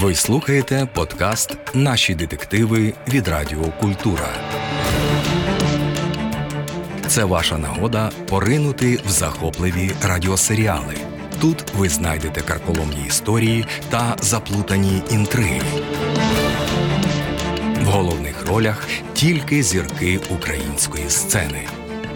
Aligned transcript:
Ви 0.00 0.14
слухаєте 0.14 0.88
подкаст 0.94 1.56
Наші 1.74 2.14
детективи 2.14 2.92
від 3.08 3.28
Радіо 3.28 3.64
Культура. 3.80 4.28
Це 7.06 7.24
ваша 7.24 7.58
нагода 7.58 8.10
поринути 8.28 9.00
в 9.06 9.10
захопливі 9.10 9.90
радіосеріали. 10.02 10.94
Тут 11.40 11.64
ви 11.76 11.88
знайдете 11.88 12.40
карколомні 12.40 13.06
історії 13.06 13.66
та 13.90 14.16
заплутані 14.20 15.02
інтриги. 15.10 15.60
В 17.82 17.84
головних 17.84 18.46
ролях 18.46 18.88
тільки 19.12 19.62
зірки 19.62 20.20
української 20.30 21.10
сцени. 21.10 21.62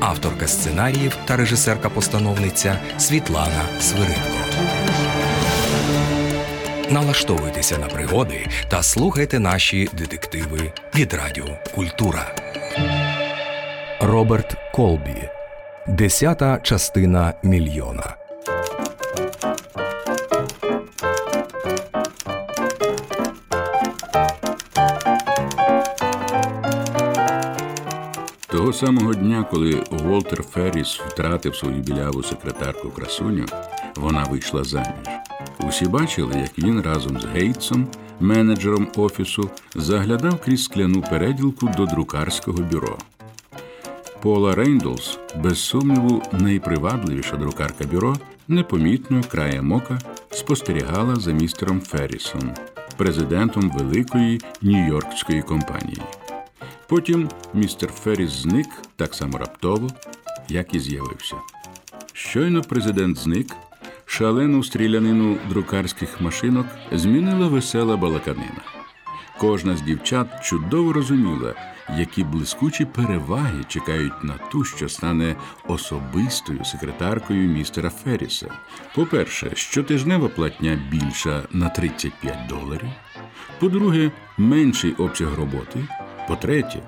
Авторка 0.00 0.48
сценаріїв 0.48 1.16
та 1.24 1.36
режисерка-постановниця 1.36 2.76
Світлана 2.98 3.62
Свиридко. 3.80 4.38
Налаштовуйтеся 6.92 7.78
на 7.78 7.86
пригоди 7.86 8.48
та 8.68 8.82
слухайте 8.82 9.38
наші 9.38 9.88
детективи 9.92 10.72
від 10.94 11.14
Радіо 11.14 11.58
Культура. 11.74 12.34
Роберт 14.00 14.56
Колбі. 14.74 15.28
Десята 15.88 16.60
частина 16.62 17.34
мільйона. 17.42 18.16
Того 28.46 28.72
самого 28.72 29.14
дня, 29.14 29.44
коли 29.50 29.84
Волтер 29.90 30.42
Ферріс 30.42 31.00
втратив 31.08 31.56
свою 31.56 31.76
біляву 31.76 32.22
секретарку 32.22 32.90
красуню, 32.90 33.46
вона 33.96 34.24
вийшла 34.24 34.64
заміж. 34.64 35.22
Усі 35.68 35.86
бачили, 35.86 36.34
як 36.40 36.58
він 36.58 36.80
разом 36.80 37.20
з 37.20 37.24
Гейтсом, 37.24 37.86
менеджером 38.20 38.88
офісу, 38.96 39.50
заглядав 39.74 40.40
крізь 40.40 40.64
скляну 40.64 41.02
переділку 41.02 41.68
до 41.76 41.86
друкарського 41.86 42.58
бюро. 42.58 42.98
Пола 44.22 44.54
Рейндолс, 44.54 45.18
без 45.36 45.58
сумніву, 45.58 46.22
найпривабливіша 46.32 47.36
друкарка 47.36 47.84
бюро, 47.84 48.16
непомітно 48.48 49.22
краєм 49.30 49.72
ока 49.72 49.98
спостерігала 50.30 51.16
за 51.16 51.32
містером 51.32 51.80
Феррісом, 51.80 52.54
президентом 52.96 53.70
великої 53.70 54.40
нью-йоркської 54.62 55.42
компанії. 55.42 56.02
Потім 56.86 57.28
містер 57.54 57.90
Ферріс 57.90 58.30
зник 58.30 58.66
так 58.96 59.14
само 59.14 59.38
раптово, 59.38 59.88
як 60.48 60.74
і 60.74 60.80
з'явився. 60.80 61.36
Щойно 62.12 62.62
президент 62.62 63.18
зник, 63.18 63.46
шалену 64.12 64.64
стрілянину 64.64 65.38
друкарських 65.48 66.20
машинок 66.20 66.66
змінила 66.92 67.48
весела 67.48 67.96
балаканина. 67.96 68.62
Кожна 69.38 69.76
з 69.76 69.82
дівчат 69.82 70.44
чудово 70.44 70.92
розуміла, 70.92 71.54
які 71.98 72.24
блискучі 72.24 72.84
переваги 72.84 73.64
чекають 73.68 74.24
на 74.24 74.34
ту, 74.34 74.64
що 74.64 74.88
стане 74.88 75.36
особистою 75.68 76.64
секретаркою 76.64 77.48
містера 77.48 77.90
Ферріса. 77.90 78.46
По-перше, 78.94 79.50
щотижнева 79.54 80.28
платня 80.28 80.78
більша 80.90 81.42
на 81.52 81.68
35 81.68 82.46
доларів. 82.48 82.88
По-друге, 83.58 84.10
менший 84.38 84.92
обсяг 84.92 85.34
роботи. 85.38 85.88
По-третє, 86.28 86.82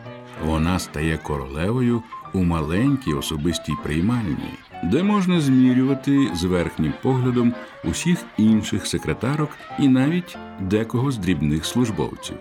вона 0.44 0.78
стає 0.78 1.18
королевою 1.18 2.02
у 2.32 2.42
маленькій 2.42 3.14
особистій 3.14 3.74
приймальні, 3.84 4.58
де 4.90 5.02
можна 5.02 5.40
змірювати 5.40 6.30
з 6.34 6.44
верхнім 6.44 6.92
поглядом 7.02 7.54
усіх 7.84 8.24
інших 8.36 8.86
секретарок 8.86 9.50
і 9.78 9.88
навіть 9.88 10.36
декого 10.60 11.10
з 11.10 11.18
дрібних 11.18 11.64
службовців. 11.64 12.36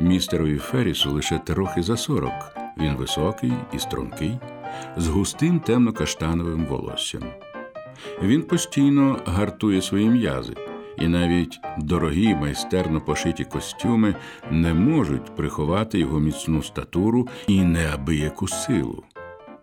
Містерові 0.00 0.58
Феррісу 0.58 1.10
лише 1.10 1.38
трохи 1.38 1.82
за 1.82 1.96
сорок. 1.96 2.32
Він 2.78 2.94
високий 2.94 3.52
і 3.74 3.78
стрункий, 3.78 4.38
з 4.96 5.08
густим 5.08 5.60
темно-каштановим 5.60 6.66
волоссям. 6.66 7.22
Він 8.22 8.42
постійно 8.42 9.18
гартує 9.26 9.82
свої 9.82 10.10
м'язи, 10.10 10.54
і 10.98 11.08
навіть 11.08 11.60
дорогі 11.78 12.34
майстерно 12.34 13.00
пошиті 13.00 13.44
костюми 13.44 14.14
не 14.50 14.74
можуть 14.74 15.36
приховати 15.36 15.98
його 15.98 16.20
міцну 16.20 16.62
статуру 16.62 17.28
і 17.46 17.60
неабияку 17.60 18.48
силу. 18.48 19.04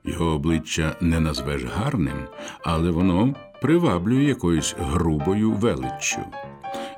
Його 0.03 0.25
обличчя 0.25 0.95
не 1.01 1.19
назвеш 1.19 1.63
гарним, 1.63 2.17
але 2.63 2.91
воно 2.91 3.35
приваблює 3.61 4.23
якоюсь 4.23 4.75
грубою 4.79 5.51
величчю. 5.51 6.21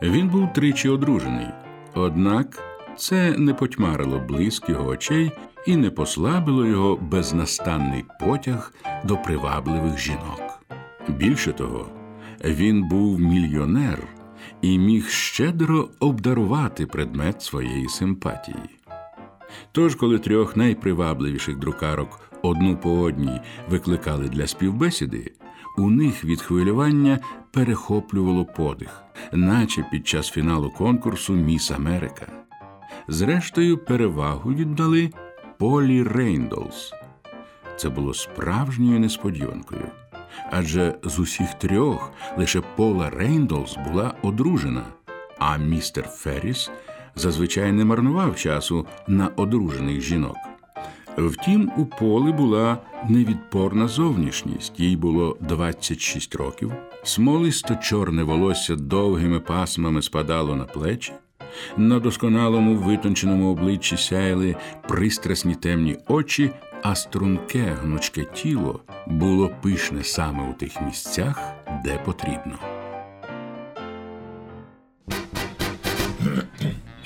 Він 0.02 0.30
був 0.30 0.54
тричі 0.54 0.90
одружений, 0.90 1.48
однак 1.94 2.64
це 2.98 3.38
не 3.38 3.54
потьмарило 3.54 4.20
блиск 4.20 4.70
його 4.70 4.90
очей 4.90 5.32
і 5.68 5.76
не 5.76 5.90
послабило 5.90 6.66
його 6.66 6.96
безнастанний 6.96 8.06
потяг 8.20 8.74
до 9.04 9.18
привабливих 9.18 10.00
жінок. 10.00 10.60
Більше 11.08 11.52
того, 11.52 11.88
він 12.46 12.84
був 12.84 13.20
мільйонер 13.20 14.08
і 14.62 14.80
міг 14.80 15.10
щедро 15.10 15.90
обдарувати 16.00 16.86
предмет 16.86 17.42
своєї 17.42 17.90
симпатії. 17.90 18.83
Тож, 19.72 19.96
коли 19.96 20.20
трьох 20.20 20.58
найпривабливіших 20.58 21.58
друкарок 21.58 22.20
одну 22.42 22.78
по 22.78 23.00
одній 23.00 23.42
викликали 23.70 24.30
для 24.30 24.48
співбесіди, 24.48 25.34
у 25.78 25.90
них 25.90 26.26
від 26.26 26.42
хвилювання 26.42 27.20
перехоплювало 27.52 28.46
подих, 28.46 29.04
наче 29.32 29.86
під 29.92 30.08
час 30.08 30.32
фіналу 30.32 30.72
конкурсу 30.72 31.34
Міс 31.34 31.72
Америка. 31.72 32.28
Зрештою, 33.08 33.78
перевагу 33.78 34.54
віддали 34.54 35.12
Полі 35.58 36.04
Рейндолс. 36.04 36.94
Це 37.78 37.90
було 37.90 38.14
справжньою 38.14 39.00
несподіванкою. 39.00 39.86
Адже 40.52 40.96
з 41.04 41.20
усіх 41.20 41.54
трьох 41.54 42.12
лише 42.38 42.62
Пола 42.62 43.10
Рейндолс 43.10 43.78
була 43.88 44.14
одружена, 44.22 44.84
а 45.40 45.58
містер 45.58 46.08
Ферріс 46.08 46.72
зазвичай 47.16 47.72
не 47.72 47.86
марнував 47.86 48.36
часу 48.36 48.86
на 49.08 49.28
одружених 49.36 50.02
жінок. 50.02 50.38
Втім, 51.18 51.72
у 51.78 51.86
Поли 51.86 52.32
була 52.32 52.78
невідпорна 53.10 53.88
зовнішність, 53.88 54.80
їй 54.80 54.98
було 54.98 55.38
26 55.40 56.36
років, 56.36 56.72
смолисто 57.04 57.76
чорне 57.76 58.24
волосся 58.24 58.76
довгими 58.76 59.40
пасмами 59.40 60.02
спадало 60.02 60.56
на 60.56 60.64
плечі, 60.64 61.14
на 61.78 62.00
досконалому 62.00 62.76
витонченому 62.76 63.52
обличчі 63.52 63.98
сяяли 63.98 64.56
пристрасні 64.88 65.56
темні 65.56 65.98
очі, 66.08 66.52
а 66.84 66.96
струнке 66.96 67.78
гнучке 67.82 68.26
тіло 68.34 68.80
було 69.08 69.52
пишне 69.62 70.04
саме 70.04 70.50
у 70.50 70.54
тих 70.54 70.82
місцях, 70.82 71.42
де 71.86 71.98
потрібно. 72.06 72.83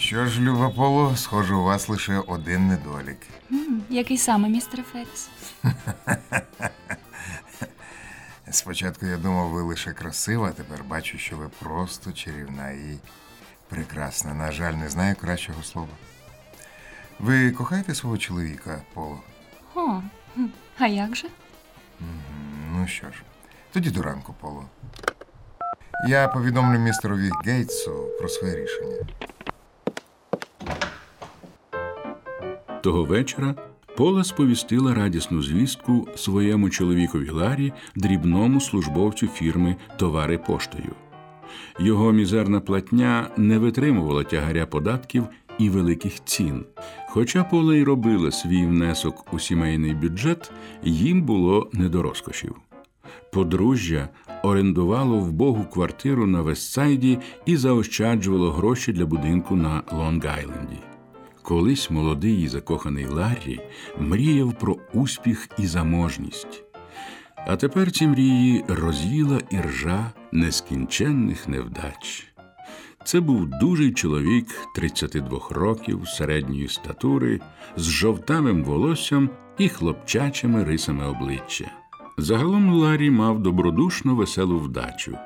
Що 0.08 0.26
ж, 0.26 0.42
Люба 0.42 0.70
Поло, 0.70 1.16
схоже, 1.16 1.56
у 1.56 1.64
вас 1.64 1.90
лише 1.90 2.20
один 2.20 2.68
недолік. 2.68 3.18
М, 3.52 3.82
Який 3.90 4.18
саме, 4.18 4.50
містер 4.50 4.84
Ферріс? 4.84 5.30
Спочатку 8.52 9.06
я 9.06 9.18
думав, 9.18 9.50
ви 9.50 9.62
лише 9.62 9.94
красива, 9.94 10.48
а 10.48 10.52
тепер 10.52 10.84
бачу, 10.84 11.18
що 11.18 11.38
ви 11.38 11.50
просто 11.60 12.12
чарівна 12.12 12.70
і 12.70 12.98
прекрасна. 13.70 14.34
На 14.34 14.52
жаль, 14.52 14.74
не 14.74 14.90
знаю 14.90 15.16
кращого 15.16 15.64
слова. 15.64 15.88
Ви 17.20 17.52
кохаєте 17.52 17.96
свого 17.96 18.18
чоловіка, 18.18 18.82
Поло? 18.94 19.22
О, 19.76 20.02
а 20.80 20.88
як 20.88 21.16
же? 21.16 21.28
Ну 22.72 22.88
що 22.88 23.08
ж, 23.08 23.24
тоді 23.74 23.90
до 23.90 24.02
ранку, 24.02 24.36
Поло. 24.40 24.66
Я 26.08 26.28
повідомлю 26.28 26.80
містерові 26.80 27.30
Гейтсу 27.46 28.08
про 28.20 28.30
своє 28.30 28.56
рішення. 28.56 28.98
Того 32.84 33.04
вечора 33.04 33.56
Пола 33.98 34.24
сповістила 34.24 34.94
радісну 34.94 35.42
звістку 35.42 36.08
своєму 36.16 36.70
чоловікові 36.70 37.30
Ларі, 37.30 37.74
дрібному 37.96 38.62
службовцю 38.62 39.28
фірми 39.28 39.76
Товари 39.98 40.38
поштою. 40.38 40.96
Його 41.80 42.12
мізерна 42.12 42.60
платня 42.60 43.30
не 43.38 43.58
витримувала 43.58 44.24
тягаря 44.24 44.66
податків 44.66 45.28
і 45.58 45.70
великих 45.70 46.24
цін. 46.26 46.66
Хоча 47.10 47.44
Пола 47.44 47.76
й 47.76 47.84
робила 47.84 48.32
свій 48.32 48.66
внесок 48.66 49.34
у 49.34 49.40
сімейний 49.40 49.94
бюджет, 49.94 50.52
їм 50.84 51.22
було 51.22 51.70
не 51.74 51.90
до 51.90 52.02
розкошів. 52.02 52.56
Подружжя 53.34 54.10
орендувало 54.44 55.18
вбогу 55.18 55.66
квартиру 55.66 56.28
на 56.28 56.42
Вестсайді 56.42 57.20
і 57.46 57.58
заощаджувало 57.58 58.52
гроші 58.52 58.94
для 58.94 59.06
будинку 59.06 59.56
на 59.56 59.84
Лонг-Айленді. 59.92 60.78
Колись 61.42 61.92
молодий 61.92 62.42
і 62.42 62.48
закоханий 62.48 63.06
Ларрі 63.06 63.60
мріяв 64.00 64.54
про 64.54 64.78
успіх 64.94 65.50
і 65.58 65.68
заможність. 65.68 66.64
А 67.48 67.56
тепер 67.56 67.92
ці 67.92 68.08
мрії 68.08 68.64
роз'їла 68.68 69.40
іржа 69.50 70.12
нескінченних 70.32 71.48
невдач. 71.48 72.28
Це 73.06 73.20
був 73.20 73.46
дужий 73.46 73.94
чоловік 73.94 74.48
32 74.76 75.42
років 75.50 76.08
середньої 76.08 76.68
статури 76.68 77.40
з 77.78 77.84
жовтавим 77.84 78.64
волоссям 78.64 79.30
і 79.58 79.70
хлопчачими 79.70 80.64
рисами 80.64 81.08
обличчя. 81.08 81.72
Загалом 82.20 82.74
Ларі 82.74 83.10
мав 83.10 83.40
добродушну 83.40 84.16
веселу 84.16 84.60
вдачу, 84.60 85.18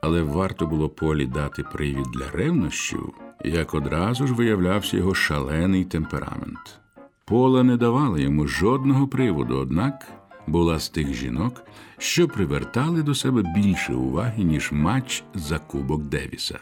але 0.00 0.22
варто 0.22 0.66
було 0.66 0.88
полі 0.88 1.26
дати 1.26 1.62
привід 1.62 2.06
для 2.14 2.30
ревнощів, 2.30 3.14
як 3.44 3.74
одразу 3.74 4.26
ж 4.26 4.34
виявлявся 4.34 4.96
його 4.96 5.14
шалений 5.14 5.84
темперамент. 5.84 6.80
Пола 7.24 7.62
не 7.62 7.76
давала 7.76 8.18
йому 8.18 8.46
жодного 8.46 9.08
приводу, 9.08 9.56
однак 9.56 10.06
була 10.46 10.78
з 10.78 10.88
тих 10.88 11.14
жінок, 11.14 11.64
що 11.98 12.28
привертали 12.28 13.02
до 13.02 13.14
себе 13.14 13.42
більше 13.56 13.94
уваги, 13.94 14.44
ніж 14.44 14.72
матч 14.72 15.24
за 15.34 15.58
Кубок 15.58 16.02
Девіса. 16.02 16.58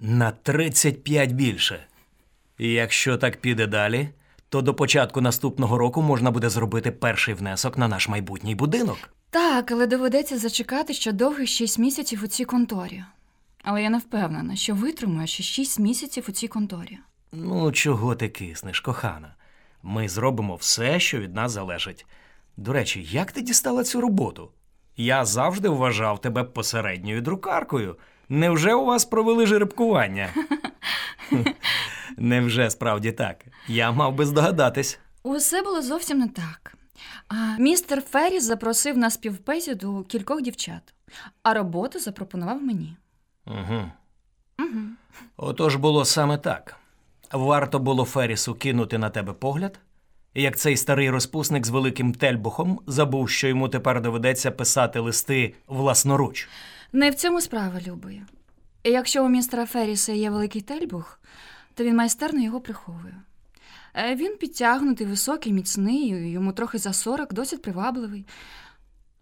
На 0.00 0.30
35 0.30 1.32
більше. 1.32 1.86
І 2.58 2.72
якщо 2.72 3.16
так 3.16 3.40
піде 3.40 3.66
далі, 3.66 4.08
то 4.50 4.62
до 4.62 4.74
початку 4.74 5.20
наступного 5.20 5.78
року 5.78 6.02
можна 6.02 6.30
буде 6.30 6.48
зробити 6.48 6.90
перший 6.90 7.34
внесок 7.34 7.78
на 7.78 7.88
наш 7.88 8.08
майбутній 8.08 8.54
будинок. 8.54 8.98
Так, 9.30 9.70
але 9.70 9.86
доведеться 9.86 10.38
зачекати 10.38 10.94
ще 10.94 11.12
довгих 11.12 11.48
шість 11.48 11.78
місяців 11.78 12.20
у 12.24 12.26
цій 12.26 12.44
конторі. 12.44 13.04
Але 13.62 13.82
я 13.82 13.90
не 13.90 13.98
впевнена, 13.98 14.56
що 14.56 14.74
витримаю 14.74 15.26
ще 15.26 15.42
шість 15.42 15.78
місяців 15.78 16.24
у 16.28 16.32
цій 16.32 16.48
конторі. 16.48 16.98
Ну, 17.32 17.72
чого 17.72 18.14
ти 18.14 18.28
киснеш, 18.28 18.80
кохана? 18.80 19.34
Ми 19.82 20.08
зробимо 20.08 20.56
все, 20.56 21.00
що 21.00 21.18
від 21.18 21.34
нас 21.34 21.52
залежить. 21.52 22.06
До 22.56 22.72
речі, 22.72 23.06
як 23.10 23.32
ти 23.32 23.40
дістала 23.42 23.84
цю 23.84 24.00
роботу? 24.00 24.50
Я 24.96 25.24
завжди 25.24 25.68
вважав 25.68 26.20
тебе 26.20 26.44
посередньою 26.44 27.20
друкаркою. 27.20 27.96
Невже 28.28 28.74
у 28.74 28.84
вас 28.84 29.04
провели 29.04 29.46
жеребкування? 29.46 30.28
Невже 32.16 32.70
справді 32.70 33.12
так? 33.12 33.44
Я 33.68 33.92
мав 33.92 34.14
би 34.14 34.26
здогадатись. 34.26 34.98
Усе 35.22 35.62
було 35.62 35.82
зовсім 35.82 36.18
не 36.18 36.28
так. 36.28 36.74
А, 37.28 37.34
містер 37.58 38.02
Ферріс 38.02 38.44
запросив 38.44 38.98
на 38.98 39.10
співбесіду 39.10 40.06
кількох 40.08 40.42
дівчат, 40.42 40.94
а 41.42 41.54
роботу 41.54 41.98
запропонував 41.98 42.62
мені. 42.62 42.96
Угу. 43.46 43.90
Угу. 44.58 44.80
Отож 45.36 45.76
було 45.76 46.04
саме 46.04 46.38
так. 46.38 46.76
Варто 47.32 47.78
було 47.78 48.04
Феррісу 48.04 48.54
кинути 48.54 48.98
на 48.98 49.10
тебе 49.10 49.32
погляд, 49.32 49.78
як 50.34 50.56
цей 50.56 50.76
старий 50.76 51.10
розпусник 51.10 51.66
з 51.66 51.70
великим 51.70 52.14
тельбухом 52.14 52.80
забув, 52.86 53.30
що 53.30 53.48
йому 53.48 53.68
тепер 53.68 54.00
доведеться 54.00 54.50
писати 54.50 55.00
листи 55.00 55.54
власноруч. 55.66 56.48
Не 56.92 57.10
в 57.10 57.14
цьому 57.14 57.40
справа, 57.40 57.80
Любою. 57.86 58.22
Якщо 58.84 59.24
у 59.24 59.28
містера 59.28 59.66
Ферріса 59.66 60.12
є 60.12 60.30
великий 60.30 60.62
тельбух, 60.62 61.20
то 61.80 61.84
він 61.84 61.96
майстерно 61.96 62.40
його 62.40 62.60
приховує. 62.60 63.22
Е, 63.94 64.14
Він 64.14 64.36
підтягнутий, 64.36 65.06
високий, 65.06 65.52
міцний, 65.52 66.30
йому 66.30 66.52
трохи 66.52 66.78
за 66.78 66.92
сорок, 66.92 67.32
досить 67.32 67.62
привабливий. 67.62 68.26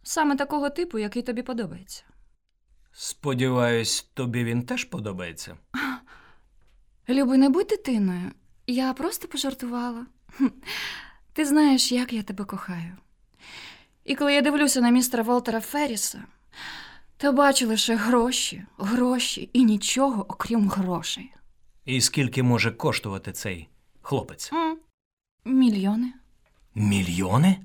Саме 0.03 0.37
такого 0.37 0.71
типу, 0.71 0.99
який 0.99 1.23
тобі 1.23 1.43
подобається. 1.43 2.05
Сподіваюсь, 2.93 4.11
тобі 4.15 4.45
він 4.45 4.63
теж 4.63 4.85
подобається. 4.85 5.57
Любий, 7.09 7.39
не 7.39 7.49
будь 7.49 7.67
дитиною. 7.67 8.31
Я 8.67 8.93
просто 8.93 9.29
пожартувала. 9.29 10.07
Ти 11.33 11.45
знаєш, 11.45 11.93
як 11.93 12.13
я 12.13 12.23
тебе 12.23 12.45
кохаю. 12.45 12.97
І 14.05 14.15
коли 14.15 14.35
я 14.35 14.41
дивлюся 14.41 14.81
на 14.81 14.91
містера 14.91 15.23
Волтера 15.23 15.61
Ферріса, 15.61 16.25
то 17.17 17.33
бачу 17.33 17.67
лише 17.67 17.95
гроші, 17.95 18.67
гроші 18.79 19.51
і 19.53 19.65
нічого, 19.65 20.27
окрім 20.29 20.69
грошей. 20.69 21.33
І 21.89 22.01
скільки 22.01 22.43
може 22.43 22.71
коштувати 22.71 23.33
цей 23.33 23.69
хлопець? 24.03 24.51
М, 24.53 24.79
Мільйони. 25.45 26.13
Мільйони? 26.75 27.57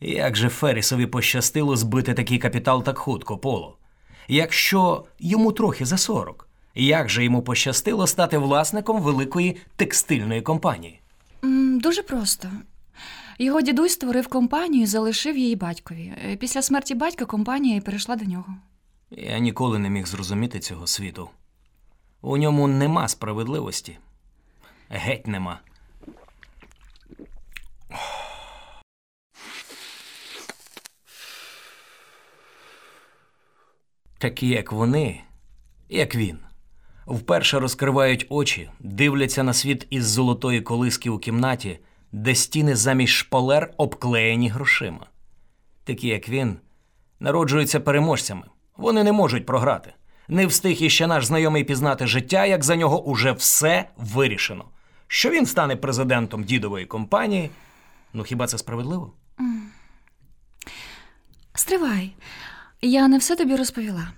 Як 0.00 0.36
же 0.36 0.48
Феррісові 0.48 1.06
пощастило 1.06 1.76
збити 1.76 2.14
такий 2.14 2.38
капітал 2.38 2.84
так 2.84 2.98
хутко, 2.98 3.38
Поло? 3.38 3.78
Якщо 4.28 5.04
йому 5.18 5.52
трохи 5.52 5.84
за 5.84 5.96
сорок, 5.98 6.48
як 6.74 7.08
же 7.08 7.24
йому 7.24 7.42
пощастило 7.42 8.06
стати 8.06 8.38
власником 8.38 9.00
великої 9.00 9.56
текстильної 9.76 10.42
компанії? 10.42 11.00
М, 11.44 11.80
Дуже 11.80 12.02
просто. 12.02 12.50
Його 13.38 13.60
дідусь 13.60 13.92
створив 13.92 14.28
компанію 14.28 14.82
і 14.82 14.86
залишив 14.86 15.38
її 15.38 15.56
батькові. 15.56 16.12
Е, 16.24 16.36
Після 16.36 16.62
смерті 16.62 16.94
батька 16.94 17.24
компанія 17.24 17.76
і 17.76 17.80
перейшла 17.80 18.16
до 18.16 18.24
нього. 18.24 18.54
Я 19.10 19.38
ніколи 19.38 19.78
не 19.78 19.90
міг 19.90 20.06
зрозуміти 20.06 20.58
цього 20.60 20.86
світу. 20.86 21.28
У 22.26 22.36
ньому 22.36 22.68
нема 22.68 23.08
справедливості. 23.08 23.98
Геть 24.88 25.26
нема. 25.26 25.60
Такі, 34.18 34.48
як 34.48 34.72
вони, 34.72 35.22
як 35.88 36.14
він, 36.14 36.38
вперше 37.06 37.58
розкривають 37.58 38.26
очі, 38.28 38.70
дивляться 38.80 39.42
на 39.42 39.52
світ 39.52 39.86
із 39.90 40.06
золотої 40.06 40.60
колиски 40.60 41.10
у 41.10 41.18
кімнаті, 41.18 41.78
де 42.12 42.34
стіни 42.34 42.76
замість 42.76 43.12
шпалер 43.12 43.74
обклеєні 43.76 44.48
грошима. 44.48 45.06
Такі, 45.84 46.08
як 46.08 46.28
він, 46.28 46.58
народжуються 47.20 47.80
переможцями. 47.80 48.46
Вони 48.76 49.04
не 49.04 49.12
можуть 49.12 49.46
програти. 49.46 49.94
Не 50.28 50.46
встиг 50.46 50.82
іще 50.82 51.06
наш 51.06 51.26
знайомий 51.26 51.64
пізнати 51.64 52.06
життя, 52.06 52.46
як 52.46 52.64
за 52.64 52.76
нього 52.76 53.04
уже 53.04 53.32
все 53.32 53.88
вирішено. 53.96 54.64
Що 55.08 55.30
він 55.30 55.46
стане 55.46 55.76
президентом 55.76 56.44
дідової 56.44 56.86
компанії? 56.86 57.50
Ну 58.12 58.22
хіба 58.22 58.46
це 58.46 58.58
справедливо? 58.58 59.12
Стривай, 61.54 62.14
я 62.82 63.08
не 63.08 63.18
все 63.18 63.36
тобі 63.36 63.56
розповіла. 63.56 64.08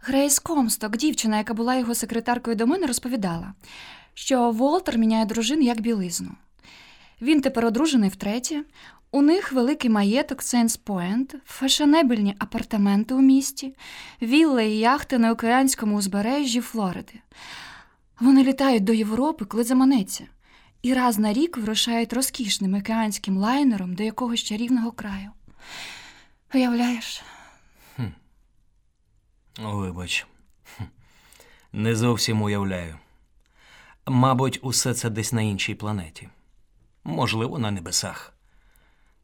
Грейс 0.00 0.38
Комсток, 0.38 0.96
дівчина, 0.96 1.38
яка 1.38 1.54
була 1.54 1.74
його 1.74 1.94
секретаркою 1.94 2.56
до 2.56 2.66
мене, 2.66 2.86
розповідала, 2.86 3.54
що 4.14 4.50
Волтер 4.50 4.98
міняє 4.98 5.24
дружин 5.24 5.62
як 5.62 5.80
білизну. 5.80 6.30
Він 7.20 7.40
тепер 7.40 7.66
одружений 7.66 8.10
втретє. 8.10 8.64
У 9.10 9.22
них 9.22 9.52
великий 9.52 9.90
маєток 9.90 10.42
Сенс 10.42 10.76
Пойнт, 10.76 11.34
фешенебельні 11.44 12.36
апартаменти 12.38 13.14
у 13.14 13.20
місті, 13.20 13.74
вілли 14.22 14.66
і 14.66 14.78
яхти 14.78 15.18
на 15.18 15.32
океанському 15.32 15.96
узбережжі 15.96 16.60
Флориди. 16.60 17.14
Вони 18.20 18.44
літають 18.44 18.84
до 18.84 18.92
Європи, 18.92 19.44
коли 19.44 19.64
заманеться, 19.64 20.26
і 20.82 20.94
раз 20.94 21.18
на 21.18 21.32
рік 21.32 21.56
вирушають 21.56 22.12
розкішним 22.12 22.74
океанським 22.74 23.38
лайнером 23.38 23.94
до 23.94 24.02
якогось 24.02 24.40
чарівного 24.42 24.92
краю. 24.92 25.30
Уявляєш? 26.54 27.22
Вибач, 29.58 30.26
Хм. 30.76 30.82
не 31.72 31.96
зовсім 31.96 32.42
уявляю. 32.42 32.98
Мабуть, 34.06 34.58
усе 34.62 34.94
це 34.94 35.10
десь 35.10 35.32
на 35.32 35.42
іншій 35.42 35.74
планеті. 35.74 36.28
Можливо, 37.04 37.58
на 37.58 37.70
небесах. 37.70 38.37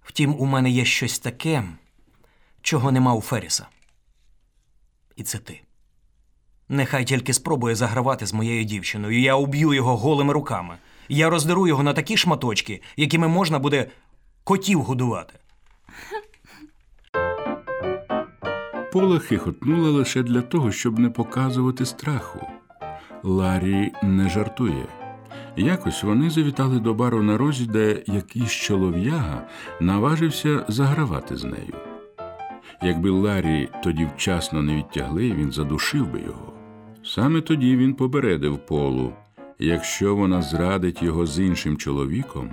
Втім, 0.04 0.34
у 0.38 0.46
мене 0.46 0.70
є 0.70 0.84
щось 0.84 1.18
таке, 1.18 1.64
чого 2.62 2.92
нема 2.92 3.14
у 3.14 3.20
Ферріса. 3.20 3.66
І 5.16 5.22
це 5.22 5.38
ти. 5.38 5.60
Нехай 6.68 7.04
тільки 7.04 7.32
спробує 7.32 7.74
загравати 7.74 8.26
з 8.26 8.32
моєю 8.32 8.64
дівчиною. 8.64 9.20
Я 9.20 9.34
уб'ю 9.34 9.74
його 9.74 9.96
голими 9.96 10.32
руками. 10.32 10.76
Я 11.08 11.30
роздеру 11.30 11.66
його 11.66 11.82
на 11.82 11.92
такі 11.92 12.16
шматочки, 12.16 12.82
якими 12.96 13.28
можна 13.28 13.58
буде 13.58 13.88
котів 14.44 14.82
годувати. 14.82 15.34
Пола 18.92 19.18
хихотнула 19.18 19.90
лише 19.90 20.22
для 20.22 20.42
того, 20.42 20.72
щоб 20.72 20.98
не 20.98 21.10
показувати 21.10 21.86
страху. 21.86 22.46
Ларі 23.22 23.92
не 24.02 24.28
жартує. 24.28 25.03
Якось 25.56 26.02
вони 26.02 26.30
завітали 26.30 26.80
до 26.80 26.94
бару 26.94 27.22
на 27.22 27.38
розі, 27.38 27.66
де 27.66 28.02
якийсь 28.06 28.50
чолов'яга 28.50 29.46
наважився 29.80 30.64
загравати 30.68 31.36
з 31.36 31.44
нею. 31.44 31.74
Якби 32.82 33.10
Ларі 33.10 33.68
тоді 33.84 34.08
вчасно 34.16 34.62
не 34.62 34.76
відтягли, 34.76 35.32
він 35.32 35.52
задушив 35.52 36.12
би 36.12 36.20
його. 36.20 36.52
Саме 37.04 37.40
тоді 37.40 37.76
він 37.76 37.94
попередив 37.94 38.58
Полу, 38.58 39.12
якщо 39.58 40.16
вона 40.16 40.42
зрадить 40.42 41.02
його 41.02 41.26
з 41.26 41.38
іншим 41.40 41.76
чоловіком, 41.76 42.50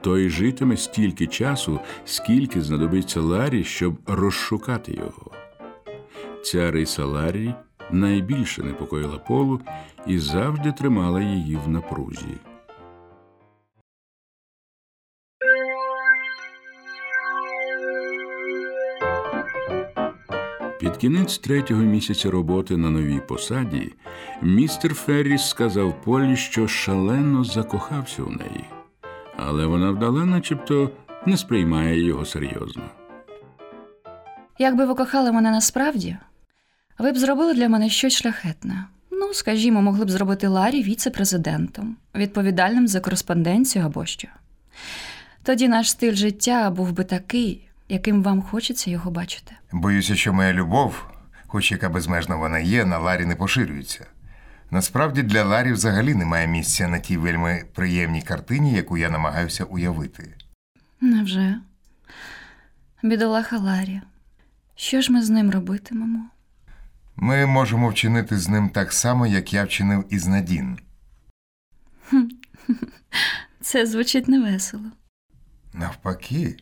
то 0.00 0.18
й 0.18 0.28
житиме 0.28 0.76
стільки 0.76 1.26
часу, 1.26 1.80
скільки 2.04 2.60
знадобиться 2.60 3.20
Ларі, 3.20 3.64
щоб 3.64 3.94
розшукати 4.06 4.92
його. 4.92 5.30
Ця 6.42 6.70
риса 6.70 7.04
Ларі 7.04 7.54
найбільше 7.92 8.62
непокоїла 8.62 9.18
Полу 9.18 9.60
і 10.06 10.18
завжди 10.18 10.72
тримала 10.72 11.20
її 11.20 11.58
в 11.66 11.68
напрузі. 11.68 12.38
Під 20.80 20.96
кінець 20.96 21.38
третього 21.38 21.82
місяця 21.82 22.30
роботи 22.30 22.76
на 22.76 22.90
новій 22.90 23.20
посаді 23.28 23.92
містер 24.42 24.94
Ферріс 24.94 25.48
сказав 25.48 26.02
Полі, 26.02 26.36
що 26.36 26.68
шалено 26.68 27.44
закохався 27.44 28.22
в 28.22 28.30
неї, 28.30 28.64
але 29.36 29.66
вона 29.66 29.90
вдала, 29.90 30.26
начебто, 30.26 30.90
не 31.26 31.36
сприймає 31.36 32.04
його 32.04 32.24
серйозно. 32.24 32.82
Якби 34.58 34.84
ви 34.86 34.94
кохали 34.94 35.32
мене 35.32 35.50
насправді, 35.50 36.16
ви 37.02 37.12
б 37.12 37.18
зробили 37.18 37.54
для 37.54 37.68
мене 37.68 37.90
щось 37.90 38.12
шляхетне. 38.12 38.84
Ну, 39.10 39.34
скажімо, 39.34 39.82
могли 39.82 40.04
б 40.04 40.10
зробити 40.10 40.48
Ларі 40.48 40.82
віце-президентом, 40.82 41.96
відповідальним 42.14 42.88
за 42.88 43.00
кореспонденцію 43.00 43.84
або 43.84 44.06
що. 44.06 44.28
Тоді 45.42 45.68
наш 45.68 45.90
стиль 45.90 46.14
життя 46.14 46.70
був 46.70 46.92
би 46.92 47.04
такий, 47.04 47.68
яким 47.88 48.22
вам 48.22 48.42
хочеться 48.42 48.90
його 48.90 49.10
бачити. 49.10 49.52
Боюся, 49.72 50.16
що 50.16 50.32
моя 50.32 50.52
любов, 50.52 51.04
хоч 51.46 51.72
яка 51.72 51.88
безмежна 51.88 52.36
вона 52.36 52.58
є, 52.58 52.84
на 52.84 52.98
Ларі 52.98 53.26
не 53.26 53.36
поширюється. 53.36 54.06
Насправді 54.70 55.22
для 55.22 55.44
Ларі 55.44 55.72
взагалі 55.72 56.14
немає 56.14 56.46
місця 56.46 56.88
на 56.88 56.98
тій 56.98 57.16
вельми 57.16 57.64
приємній 57.74 58.22
картині, 58.22 58.72
яку 58.72 58.98
я 58.98 59.10
намагаюся 59.10 59.64
уявити. 59.64 60.34
Невже? 61.00 61.56
Бідолаха 63.02 63.58
Ларі. 63.58 64.00
Що 64.74 65.00
ж 65.00 65.12
ми 65.12 65.22
з 65.22 65.30
ним 65.30 65.50
робитимемо? 65.50 66.28
Ми 67.16 67.46
можемо 67.46 67.88
вчинити 67.88 68.38
з 68.38 68.48
ним 68.48 68.68
так 68.68 68.92
само, 68.92 69.26
як 69.26 69.52
я 69.52 69.64
вчинив 69.64 70.04
із 70.10 70.26
Надін. 70.26 70.78
Це 73.60 73.86
звучить 73.86 74.28
невесело. 74.28 74.84
Навпаки. 75.72 76.56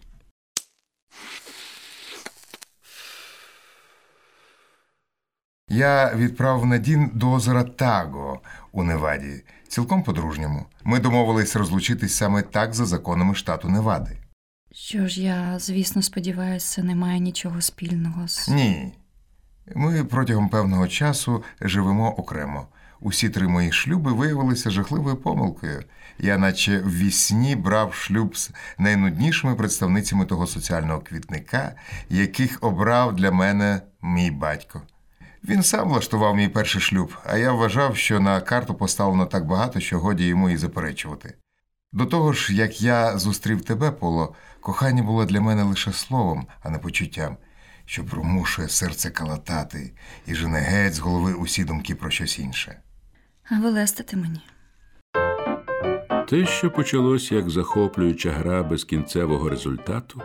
Я 5.69 6.15
відправив 6.15 6.67
Надін 6.67 7.11
до 7.15 7.33
озера 7.33 7.65
Таго 7.65 8.41
у 8.73 8.83
Неваді, 8.83 9.45
цілком 9.69 10.03
по-дружньому. 10.03 10.67
Ми 10.85 10.99
домовились 11.01 11.57
розлучитись 11.57 12.15
саме 12.15 12.43
так 12.43 12.75
за 12.75 12.87
законами 12.87 13.35
штату 13.35 13.69
Невади. 13.69 14.19
Що 14.73 15.09
ж, 15.09 15.23
я, 15.23 15.59
звісно, 15.59 16.03
сподіваюся, 16.03 16.67
це 16.75 16.83
не 16.83 16.95
має 16.95 17.21
нічого 17.21 17.61
спільного 17.61 18.29
з. 18.29 18.49
Ні. 18.49 18.93
Ми 19.75 20.05
протягом 20.05 20.49
певного 20.49 20.89
часу 20.89 21.45
живемо 21.61 22.11
окремо. 22.11 22.67
Усі 23.01 23.31
три 23.31 23.49
мої 23.49 23.73
шлюби 23.73 24.13
виявилися 24.13 24.71
жахливою 24.71 25.17
помилкою. 25.17 25.85
Я, 26.19 26.39
наче 26.39 26.79
в 26.79 26.97
вісні, 26.97 27.57
брав 27.57 27.95
шлюб 27.95 28.37
з 28.37 28.51
найнуднішими 28.79 29.55
представницями 29.55 30.25
того 30.25 30.47
соціального 30.47 31.01
квітника, 31.01 31.73
яких 32.09 32.59
обрав 32.61 33.17
для 33.17 33.31
мене 33.31 33.81
мій 34.03 34.31
батько. 34.31 34.83
Він 35.45 35.63
сам 35.63 35.89
влаштував 35.89 36.37
мій 36.37 36.49
перший 36.49 36.81
шлюб, 36.81 37.13
а 37.25 37.37
я 37.37 37.53
вважав, 37.53 37.97
що 37.97 38.21
на 38.21 38.41
карту 38.41 38.75
поставлено 38.75 39.27
так 39.27 39.47
багато, 39.47 39.81
що 39.81 39.99
годі 39.99 40.27
йому 40.27 40.51
і 40.51 40.57
заперечувати. 40.57 41.35
До 41.93 42.07
того 42.07 42.33
ж, 42.33 42.55
як 42.55 42.81
я 42.81 43.19
зустрів 43.19 43.65
тебе, 43.65 43.91
Поло, 43.91 44.35
кохання 44.61 45.03
було 45.03 45.25
для 45.25 45.41
мене 45.41 45.63
лише 45.63 45.93
словом, 45.93 46.47
а 46.63 46.71
не 46.71 46.79
почуттям, 46.79 47.37
що 47.91 48.05
примушує 48.05 48.69
серце 48.69 49.11
калатати 49.11 49.93
і 50.27 50.35
жене 50.35 50.59
геть 50.59 50.95
з 50.95 50.99
голови 50.99 51.35
усі 51.35 51.65
думки 51.65 51.95
про 51.95 52.11
щось 52.11 52.39
інше. 52.39 52.81
А 53.51 53.61
ви 53.61 53.71
лестите 53.71 54.17
мені. 54.17 54.41
Те, 56.29 56.47
що 56.47 56.71
почалось 56.71 57.33
як 57.33 57.51
захоплююча 57.51 58.31
гра 58.31 58.63
без 58.63 58.85
кінцевого 58.85 59.49
результату, 59.49 60.23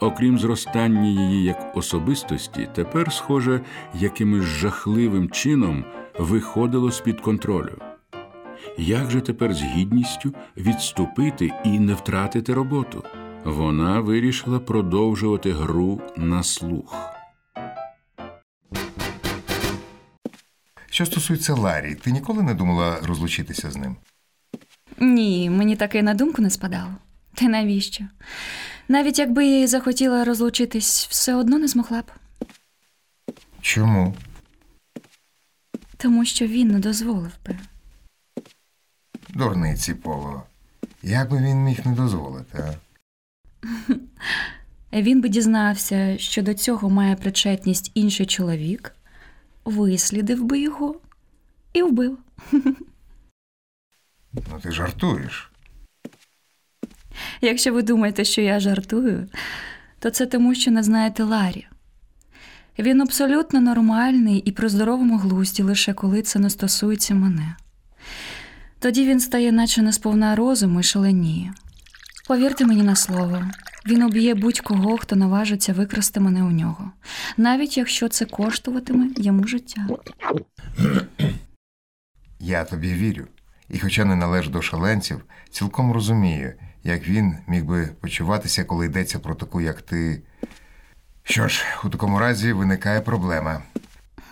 окрім 0.00 0.38
зростання 0.38 1.06
її 1.06 1.44
як 1.44 1.76
особистості, 1.76 2.68
тепер, 2.74 3.12
схоже, 3.12 3.60
якимось 3.94 4.44
жахливим 4.44 5.30
чином 5.30 5.84
виходило 6.18 6.90
з-під 6.90 7.20
контролю. 7.20 7.78
Як 8.78 9.10
же 9.10 9.20
тепер 9.20 9.54
з 9.54 9.62
гідністю 9.62 10.34
відступити 10.56 11.50
і 11.64 11.80
не 11.80 11.94
втратити 11.94 12.54
роботу? 12.54 13.04
Вона 13.44 14.00
вирішила 14.00 14.60
продовжувати 14.60 15.52
гру 15.52 16.00
на 16.16 16.42
слух. 16.42 16.96
Що 20.90 21.06
стосується 21.06 21.54
Ларі, 21.54 21.94
ти 21.94 22.10
ніколи 22.10 22.42
не 22.42 22.54
думала 22.54 23.00
розлучитися 23.02 23.70
з 23.70 23.76
ним? 23.76 23.96
Ні, 24.98 25.50
мені 25.50 25.76
таке 25.76 26.02
на 26.02 26.14
думку 26.14 26.42
не 26.42 26.50
спадало. 26.50 26.94
Ти 27.34 27.48
навіщо? 27.48 28.04
Навіть 28.88 29.18
якби 29.18 29.46
я 29.46 29.60
і 29.62 29.66
захотіла 29.66 30.24
розлучитись, 30.24 31.06
все 31.10 31.34
одно 31.34 31.58
не 31.58 31.68
змогла 31.68 32.02
б. 32.02 32.04
Чому? 33.60 34.14
Тому 35.96 36.24
що 36.24 36.46
він 36.46 36.68
не 36.68 36.78
дозволив 36.78 37.32
би. 37.46 37.58
Дурниці 39.28 39.94
Поло. 39.94 40.42
Як 41.02 41.30
би 41.30 41.38
він 41.38 41.56
міг 41.56 41.86
не 41.86 41.92
дозволити, 41.92 42.58
а? 42.58 42.74
Він 44.92 45.20
би 45.20 45.28
дізнався, 45.28 46.18
що 46.18 46.42
до 46.42 46.54
цього 46.54 46.90
має 46.90 47.16
причетність 47.16 47.90
інший 47.94 48.26
чоловік, 48.26 48.94
вислідив 49.64 50.44
би 50.44 50.60
його 50.60 51.00
і 51.72 51.82
вбив. 51.82 52.18
Ну 54.34 54.60
ти 54.62 54.70
жартуєш. 54.70 55.50
Якщо 57.40 57.72
ви 57.72 57.82
думаєте, 57.82 58.24
що 58.24 58.40
я 58.40 58.60
жартую, 58.60 59.28
то 59.98 60.10
це 60.10 60.26
тому, 60.26 60.54
що 60.54 60.70
не 60.70 60.82
знаєте 60.82 61.22
Ларі. 61.24 61.66
Він 62.78 63.00
абсолютно 63.00 63.60
нормальний 63.60 64.38
і 64.38 64.52
при 64.52 64.68
здоровому 64.68 65.16
глузді, 65.16 65.62
лише 65.62 65.94
коли 65.94 66.22
це 66.22 66.38
не 66.38 66.50
стосується 66.50 67.14
мене. 67.14 67.56
Тоді 68.78 69.06
він 69.06 69.20
стає, 69.20 69.52
наче 69.52 69.82
не 69.82 69.92
сповна 69.92 70.36
розуму 70.36 70.80
і 70.80 70.82
шаленіє. 70.82 71.52
Повірте 72.32 72.66
мені 72.66 72.82
на 72.82 72.96
слово, 72.96 73.42
він 73.86 74.02
уб'є 74.02 74.34
будь-кого, 74.34 74.98
хто 74.98 75.16
наважиться 75.16 75.72
викрасти 75.72 76.20
мене 76.20 76.42
у 76.42 76.50
нього, 76.50 76.90
навіть 77.36 77.76
якщо 77.76 78.08
це 78.08 78.24
коштуватиме 78.24 79.06
йому 79.16 79.46
життя. 79.46 79.86
Я 82.40 82.64
тобі 82.64 82.94
вірю. 82.94 83.26
І 83.68 83.78
хоча 83.78 84.04
не 84.04 84.16
належу 84.16 84.50
до 84.50 84.62
шаленців, 84.62 85.24
цілком 85.50 85.92
розумію, 85.92 86.54
як 86.84 87.08
він 87.08 87.34
міг 87.46 87.64
би 87.64 87.88
почуватися, 88.00 88.64
коли 88.64 88.86
йдеться 88.86 89.18
про 89.18 89.34
таку, 89.34 89.60
як 89.60 89.82
ти. 89.82 90.22
Що 91.22 91.48
ж, 91.48 91.64
у 91.84 91.88
такому 91.88 92.18
разі 92.18 92.52
виникає 92.52 93.00
проблема. 93.00 93.62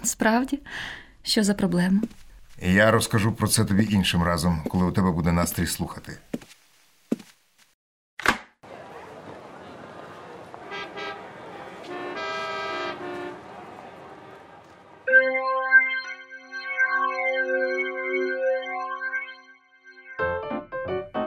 Справді, 0.02 0.61
що 1.23 1.45
за 1.45 1.54
проблема? 1.54 2.02
Я 2.62 2.90
розкажу 2.90 3.33
про 3.33 3.49
це 3.49 3.64
тобі 3.64 3.88
іншим 3.90 4.23
разом, 4.23 4.62
коли 4.69 4.85
у 4.85 4.92
тебе 4.92 5.11
буде 5.11 5.33
настрій 5.33 5.66
слухати. 5.66 6.19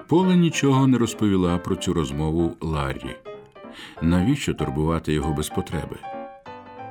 Пола 0.08 0.36
нічого 0.36 0.88
не 0.88 0.98
розповіла 0.98 1.58
про 1.58 1.76
цю 1.76 1.94
розмову 1.94 2.56
Ларрі. 2.62 3.16
Навіщо 4.02 4.54
турбувати 4.54 5.14
його 5.14 5.34
без 5.34 5.50
потреби? 5.50 5.98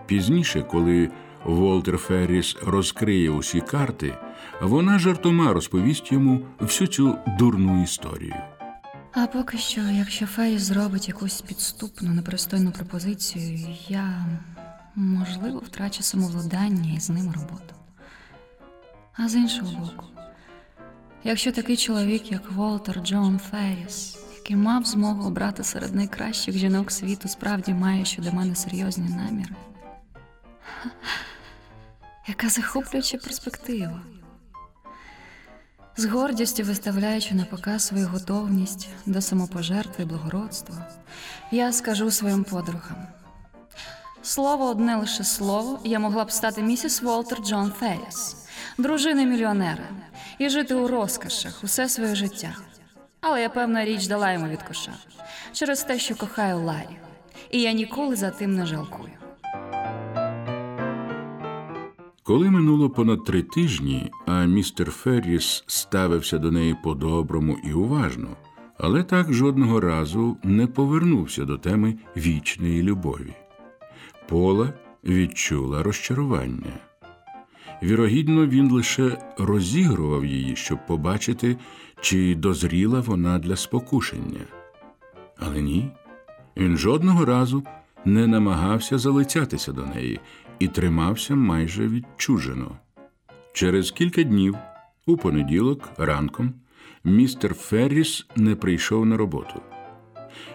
Пізніше, 0.06 0.62
коли 0.62 1.10
Волтер 1.44 1.96
Ферріс 1.98 2.56
розкриє 2.66 3.30
усі 3.30 3.60
карти, 3.60 4.18
вона 4.62 4.98
жартома 4.98 5.52
розповість 5.52 6.12
йому 6.12 6.40
всю 6.60 6.88
цю 6.88 7.18
дурну 7.38 7.82
історію. 7.82 8.34
А 9.12 9.26
поки 9.26 9.58
що, 9.58 9.80
якщо 9.80 10.26
Фей 10.26 10.58
зробить 10.58 11.08
якусь 11.08 11.40
підступну, 11.40 12.10
непристойну 12.10 12.70
пропозицію, 12.72 13.58
я, 13.88 14.26
можливо, 14.94 15.58
втрачу 15.58 16.02
самовладання 16.02 16.94
і 16.96 17.00
з 17.00 17.10
ним 17.10 17.32
роботу. 17.32 17.74
А 19.16 19.28
з 19.28 19.34
іншого 19.34 19.70
боку, 19.80 20.04
якщо 21.24 21.52
такий 21.52 21.76
чоловік, 21.76 22.32
як 22.32 22.50
Волтер 22.50 23.00
Джон 23.00 23.40
Ферріс, 23.50 24.18
який 24.34 24.56
мав 24.56 24.84
змогу 24.84 25.26
обрати 25.26 25.64
серед 25.64 25.94
найкращих 25.94 26.56
жінок 26.56 26.92
світу, 26.92 27.28
справді 27.28 27.74
має 27.74 28.04
щодо 28.04 28.32
мене 28.32 28.54
серйозні 28.54 29.08
наміри. 29.08 29.54
Яка 32.26 32.48
захоплююча 32.48 33.18
перспектива. 33.18 34.02
З 35.96 36.04
гордістю 36.04 36.62
виставляючи 36.62 37.34
на 37.34 37.44
показ 37.44 37.86
свою 37.86 38.08
готовність 38.08 38.88
до 39.06 39.20
самопожертви 39.20 40.04
і 40.04 40.06
благородства, 40.06 40.86
я 41.50 41.72
скажу 41.72 42.10
своїм 42.10 42.44
подругам. 42.44 43.06
Слово 44.22 44.70
одне 44.70 44.96
лише 44.96 45.24
слово, 45.24 45.80
я 45.84 45.98
могла 45.98 46.24
б 46.24 46.30
стати 46.30 46.62
місіс 46.62 47.02
Волтер 47.02 47.38
Джон 47.38 47.72
Ферріс, 47.78 48.36
дружиною 48.78 49.28
мільйонера, 49.28 49.88
і 50.38 50.48
жити 50.48 50.74
у 50.74 50.88
розкошах 50.88 51.60
усе 51.64 51.88
своє 51.88 52.14
життя. 52.14 52.56
Але 53.20 53.42
я 53.42 53.48
певна 53.48 53.84
річ 53.84 54.06
дала 54.06 54.32
йому 54.32 54.48
від 54.48 54.62
коша 54.62 54.92
через 55.52 55.84
те, 55.84 55.98
що 55.98 56.14
кохаю 56.14 56.58
Ларі, 56.58 56.96
і 57.50 57.60
я 57.60 57.72
ніколи 57.72 58.16
за 58.16 58.30
тим 58.30 58.54
не 58.54 58.66
жалкую. 58.66 59.12
Коли 62.24 62.50
минуло 62.50 62.90
понад 62.90 63.24
три 63.24 63.42
тижні, 63.42 64.10
а 64.26 64.44
містер 64.44 64.90
Ферріс 64.90 65.64
ставився 65.66 66.38
до 66.38 66.50
неї 66.50 66.76
по-доброму 66.82 67.58
і 67.64 67.72
уважно, 67.72 68.36
але 68.78 69.02
так 69.02 69.32
жодного 69.32 69.80
разу 69.80 70.36
не 70.42 70.66
повернувся 70.66 71.44
до 71.44 71.58
теми 71.58 71.94
вічної 72.16 72.82
любові. 72.82 73.34
Пола 74.28 74.72
відчула 75.04 75.82
розчарування. 75.82 76.72
Вірогідно, 77.82 78.46
він 78.46 78.70
лише 78.70 79.18
розігрував 79.38 80.24
її, 80.24 80.56
щоб 80.56 80.86
побачити, 80.86 81.56
чи 82.00 82.34
дозріла 82.34 83.00
вона 83.00 83.38
для 83.38 83.56
спокушення. 83.56 84.40
Але 85.36 85.62
ні, 85.62 85.90
він 86.56 86.76
жодного 86.76 87.24
разу 87.24 87.62
не 88.04 88.26
намагався 88.26 88.98
залицятися 88.98 89.72
до 89.72 89.86
неї 89.86 90.20
і 90.58 90.68
тримався 90.68 91.34
майже 91.34 91.88
відчужено. 91.88 92.76
Через 93.52 93.90
кілька 93.90 94.22
днів, 94.22 94.56
у 95.06 95.16
понеділок, 95.16 95.88
ранком, 95.98 96.54
містер 97.04 97.54
Ферріс 97.54 98.26
не 98.36 98.54
прийшов 98.54 99.06
на 99.06 99.16
роботу. 99.16 99.62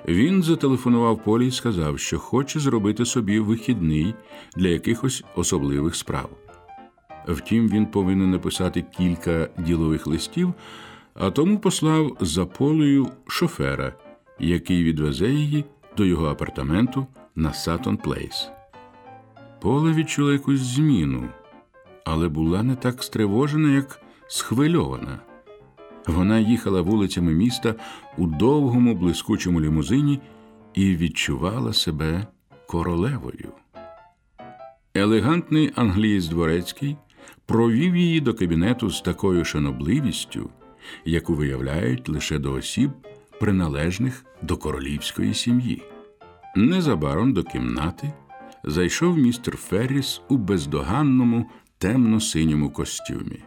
Він 0.08 0.44
зателефонував 0.44 1.24
Полі 1.24 1.48
і 1.48 1.52
сказав, 1.52 2.00
що 2.00 2.20
хоче 2.20 2.60
зробити 2.60 3.06
собі 3.06 3.40
вихідний 3.40 4.14
для 4.56 4.68
якихось 4.68 5.24
особливих 5.36 5.96
справ. 5.96 6.47
Втім, 7.28 7.70
він 7.70 7.86
повинен 7.86 8.32
написати 8.32 8.82
кілька 8.98 9.50
ділових 9.58 10.08
листів, 10.08 10.54
а 11.14 11.32
тому 11.32 11.60
послав 11.60 12.18
за 12.22 12.46
Полою 12.46 13.08
шофера, 13.28 13.94
який 14.40 14.84
відвезе 14.84 15.30
її 15.30 15.66
до 15.98 16.06
його 16.06 16.28
апартаменту 16.28 17.08
на 17.36 17.54
Саттон 17.54 17.98
Плейс. 17.98 18.50
Пола 19.62 19.92
відчула 19.92 20.34
якусь 20.34 20.60
зміну, 20.60 21.30
але 22.06 22.28
була 22.28 22.64
не 22.64 22.76
так 22.76 23.04
стривожена, 23.04 23.76
як 23.76 24.02
схвильована. 24.28 25.20
Вона 26.08 26.40
їхала 26.40 26.82
вулицями 26.82 27.34
міста 27.34 27.76
у 28.18 28.28
довгому 28.28 28.96
блискучому 28.96 29.62
лімузині 29.62 30.20
і 30.74 30.96
відчувала 30.96 31.74
себе 31.74 32.28
королевою. 32.68 33.52
Елегантний 34.94 35.72
англієць 35.76 36.28
дворецький 36.28 36.98
провів 37.46 37.96
її 37.96 38.22
до 38.22 38.34
кабінету 38.34 38.90
з 38.90 39.02
такою 39.02 39.46
шанобливістю, 39.46 40.50
яку 41.06 41.34
виявляють 41.34 42.10
лише 42.10 42.40
до 42.40 42.54
осіб, 42.54 42.92
приналежних 43.40 44.26
до 44.42 44.58
королівської 44.58 45.34
сім'ї. 45.34 45.84
Незабаром 46.56 47.34
до 47.34 47.44
кімнати 47.44 48.14
зайшов 48.64 49.18
містер 49.18 49.58
Ферріс 49.58 50.22
у 50.30 50.38
бездоганному 50.38 51.46
темно-синьому 51.78 52.70
костюмі. 52.70 53.40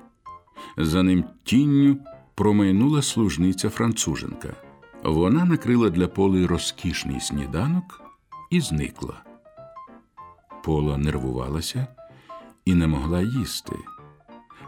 За 0.77 1.03
ним 1.03 1.25
тінню 1.45 1.97
промайнула 2.35 3.03
служниця 3.03 3.71
француженка. 3.71 4.49
Вона 5.05 5.45
накрила 5.45 5.91
для 5.91 6.09
поли 6.09 6.47
розкішний 6.47 7.21
сніданок 7.21 8.03
і 8.51 8.61
зникла. 8.61 9.23
Пола 10.65 10.99
нервувалася 10.99 11.87
і 12.65 12.75
не 12.75 12.87
могла 12.87 13.21
їсти. 13.21 13.77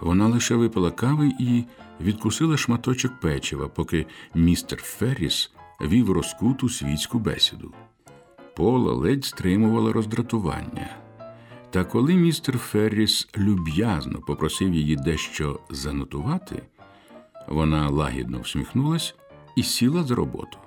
Вона 0.00 0.26
лише 0.26 0.54
випила 0.54 0.90
кави 0.90 1.32
і 1.40 1.64
відкусила 2.00 2.56
шматочок 2.56 3.20
печива, 3.20 3.68
поки 3.68 4.06
містер 4.34 4.78
Ферріс 4.82 5.50
вів 5.80 6.10
розкуту 6.10 6.68
світську 6.68 7.18
бесіду. 7.18 7.72
Пола 8.56 8.92
ледь 8.92 9.24
стримувала 9.24 9.92
роздратування. 9.92 10.96
Та 11.70 11.84
коли 11.84 12.14
містер 12.14 12.58
Ферріс 12.58 13.28
люб'язно 13.38 14.18
попросив 14.20 14.74
її 14.74 14.96
дещо 14.96 15.60
занотувати, 15.70 16.62
вона 17.48 17.88
лагідно 17.88 18.40
всміхнулась 18.40 19.14
і 19.56 19.62
сіла 19.62 20.02
за 20.02 20.14
роботу. 20.14 20.58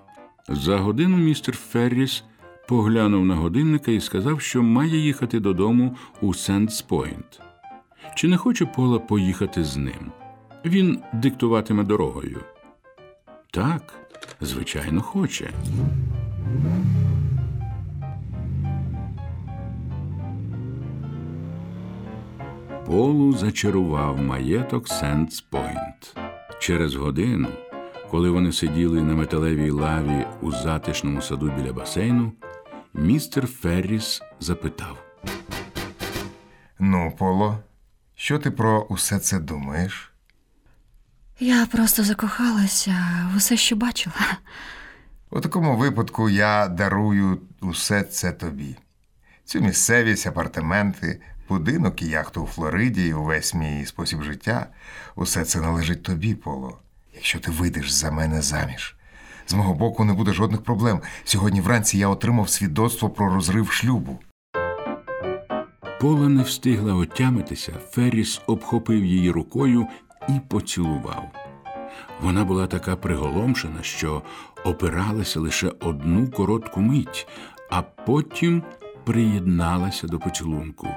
За 0.49 0.77
годину 0.77 1.17
містер 1.17 1.57
Ферріс 1.57 2.23
поглянув 2.67 3.25
на 3.25 3.35
годинника 3.35 3.91
і 3.91 3.99
сказав, 3.99 4.41
що 4.41 4.63
має 4.63 4.97
їхати 4.97 5.39
додому 5.39 5.95
у 6.21 6.33
Сендспойнт. 6.33 7.41
Чи 8.15 8.27
не 8.27 8.37
хоче 8.37 8.65
Пола 8.65 8.99
поїхати 8.99 9.63
з 9.63 9.77
ним? 9.77 10.11
Він 10.65 10.99
диктуватиме 11.13 11.83
дорогою. 11.83 12.39
Так, 13.51 13.93
звичайно, 14.41 15.01
хоче. 15.01 15.49
Полу 22.85 23.33
зачарував 23.33 24.21
маєток 24.21 24.87
Сендспойнт. 24.87 26.17
Через 26.59 26.95
годину, 26.95 27.47
коли 28.11 28.29
вони 28.29 28.51
сиділи 28.51 29.01
на 29.01 29.15
металевій 29.15 29.71
лаві 29.71 30.25
у 30.41 30.51
затишному 30.51 31.21
саду 31.21 31.51
біля 31.57 31.73
басейну, 31.73 32.31
містер 32.97 33.47
Ферріс 33.47 34.21
запитав. 34.39 35.03
Ну, 36.79 37.13
Поло, 37.17 37.59
що 38.15 38.39
ти 38.39 38.51
про 38.51 38.81
усе 38.81 39.19
це 39.19 39.39
думаєш? 39.39 40.11
Я 41.39 41.65
просто 41.65 42.03
закохалася 42.03 42.95
в 43.33 43.37
усе, 43.37 43.57
що 43.57 43.75
бачила. 43.75 44.37
У 45.29 45.41
такому 45.41 45.77
випадку 45.77 46.29
я 46.29 46.67
дарую 46.67 47.41
усе 47.61 48.03
це 48.03 48.31
тобі. 48.31 48.75
Цю 49.45 49.61
місцевість, 49.61 50.27
апартаменти, 50.27 51.21
будинок 51.49 52.01
і 52.01 52.07
яхту 52.07 52.43
у 52.43 52.47
Флориді, 52.47 53.07
і 53.07 53.13
увесь 53.13 53.53
мій 53.53 53.85
спосіб 53.85 54.23
життя 54.23 54.67
усе 55.15 55.45
це 55.45 55.61
належить 55.61 56.03
тобі, 56.03 56.35
Поло. 56.35 56.79
Якщо 57.15 57.39
ти 57.39 57.51
вийдеш 57.51 57.91
за 57.91 58.11
мене 58.11 58.41
заміж. 58.41 58.94
З 59.47 59.53
мого 59.53 59.73
боку 59.73 60.05
не 60.05 60.13
буде 60.13 60.33
жодних 60.33 60.61
проблем. 60.61 61.01
Сьогодні 61.23 61.61
вранці 61.61 61.97
я 61.97 62.07
отримав 62.07 62.49
свідоцтво 62.49 63.09
про 63.09 63.33
розрив 63.33 63.71
шлюбу. 63.71 64.19
Пола 66.01 66.29
не 66.29 66.43
встигла 66.43 66.93
отямитися, 66.93 67.73
Ферріс 67.91 68.41
обхопив 68.47 69.05
її 69.05 69.31
рукою 69.31 69.87
і 70.29 70.31
поцілував. 70.47 71.31
Вона 72.21 72.45
була 72.45 72.67
така 72.67 72.95
приголомшена, 72.95 73.81
що 73.81 74.21
опиралася 74.65 75.39
лише 75.39 75.71
одну 75.79 76.31
коротку 76.31 76.81
мить, 76.81 77.27
а 77.71 77.81
потім 77.81 78.63
приєдналася 79.03 80.07
до 80.07 80.19
поцілунку, 80.19 80.87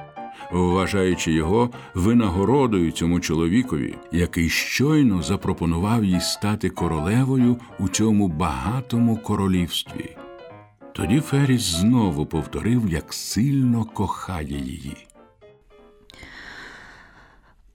вважаючи 0.51 1.33
його 1.33 1.71
винагородою 1.95 2.91
цьому 2.93 3.21
чоловікові, 3.21 3.95
який 4.13 4.49
щойно 4.49 5.23
запропонував 5.23 6.05
їй 6.05 6.21
стати 6.21 6.71
королевою 6.71 7.57
у 7.79 7.89
цьому 7.89 8.29
багатому 8.29 9.17
королівстві. 9.17 10.17
Тоді 10.93 11.21
Ферріс 11.21 11.63
знову 11.63 12.27
повторив, 12.27 12.89
як 12.89 13.15
сильно 13.15 13.85
кохає 13.85 14.59
її. 14.59 15.07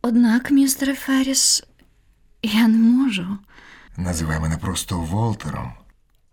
Однак, 0.02 0.52
містере 0.52 0.96
Ферріс, 0.96 1.64
я 2.44 2.68
не 2.68 2.78
можу. 2.78 3.28
Називай 3.98 4.40
мене 4.40 4.58
просто 4.58 4.98
Волтером. 4.98 5.74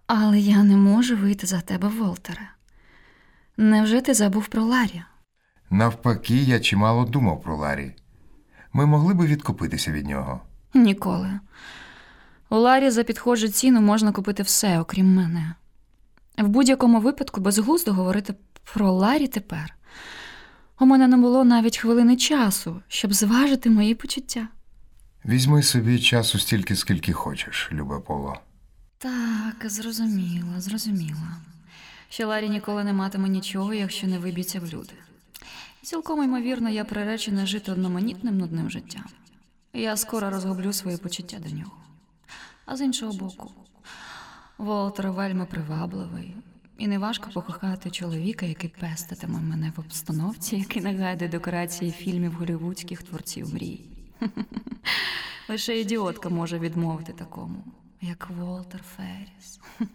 Але 0.06 0.38
я 0.38 0.62
не 0.62 0.76
можу 0.76 1.16
вийти 1.16 1.46
за 1.46 1.60
тебе, 1.60 1.88
Волтере. 1.88 2.50
Невже 3.56 4.00
ти 4.00 4.14
забув 4.14 4.46
про 4.48 4.64
Ларі? 4.64 5.02
Навпаки, 5.70 6.34
я 6.36 6.60
чимало 6.60 7.04
думав 7.04 7.42
про 7.42 7.56
Ларі. 7.56 7.92
Ми 8.72 8.86
могли 8.86 9.14
би 9.14 9.26
відкупитися 9.26 9.92
від 9.92 10.06
нього. 10.06 10.40
Ніколи. 10.74 11.40
У 12.50 12.56
Ларі 12.56 12.90
за 12.90 13.04
підхожу 13.04 13.48
ціну 13.48 13.80
можна 13.80 14.12
купити 14.12 14.42
все, 14.42 14.80
окрім 14.80 15.14
мене. 15.14 15.54
В 16.38 16.48
будь-якому 16.48 17.00
випадку 17.00 17.40
безглуздо 17.40 17.92
говорити 17.92 18.34
про 18.74 18.92
Ларі 18.92 19.26
тепер. 19.26 19.74
У 20.80 20.86
мене 20.86 21.08
не 21.08 21.16
було 21.16 21.44
навіть 21.44 21.78
хвилини 21.78 22.16
часу, 22.16 22.82
щоб 22.88 23.14
зважити 23.14 23.70
мої 23.70 23.94
почуття. 23.94 24.48
Візьми 25.24 25.62
собі 25.62 25.98
часу 25.98 26.38
стільки, 26.38 26.76
скільки 26.76 27.12
хочеш, 27.12 27.68
любе 27.72 27.98
Поло. 27.98 28.40
Так, 28.98 29.70
зрозуміло, 29.70 30.52
зрозуміло. 30.58 31.28
Що 32.08 32.28
Ларі 32.28 32.48
ніколи 32.48 32.84
не 32.84 32.92
матиме 32.92 33.28
нічого, 33.28 33.74
якщо 33.74 34.06
не 34.06 34.18
виб'ється 34.18 34.60
в 34.60 34.66
люди. 34.66 34.92
Цілком 35.82 36.24
ймовірно, 36.24 36.70
я 36.70 36.84
приречена 36.84 37.46
жити 37.46 37.72
одноманітним 37.72 38.38
нудним 38.38 38.70
життям. 38.70 39.04
Я 39.72 39.96
скоро 39.96 40.30
розгублю 40.30 40.72
свої 40.72 40.96
почуття 40.96 41.38
до 41.38 41.50
нього. 41.56 41.72
А 42.66 42.76
з 42.76 42.80
іншого 42.80 43.12
боку, 43.12 43.50
Волтер 44.58 45.10
вельми 45.10 45.46
привабливий, 45.46 46.36
і 46.78 46.86
неважко 46.86 47.30
покохати 47.30 47.90
чоловіка, 47.90 48.46
який 48.46 48.70
пеститиме 48.70 49.40
мене 49.40 49.72
в 49.76 49.80
обстановці, 49.80 50.56
який 50.56 50.82
нагадує 50.82 51.30
декорації 51.30 51.92
фільмів 51.92 52.32
голівудських 52.32 53.02
творців 53.02 53.54
мрій. 53.54 53.80
Лише 55.48 55.80
ідіотка 55.80 56.28
може 56.28 56.58
відмовити 56.58 57.12
такому, 57.12 57.64
як 58.00 58.30
Волтер 58.30 58.82
Ферріс. 58.96 59.60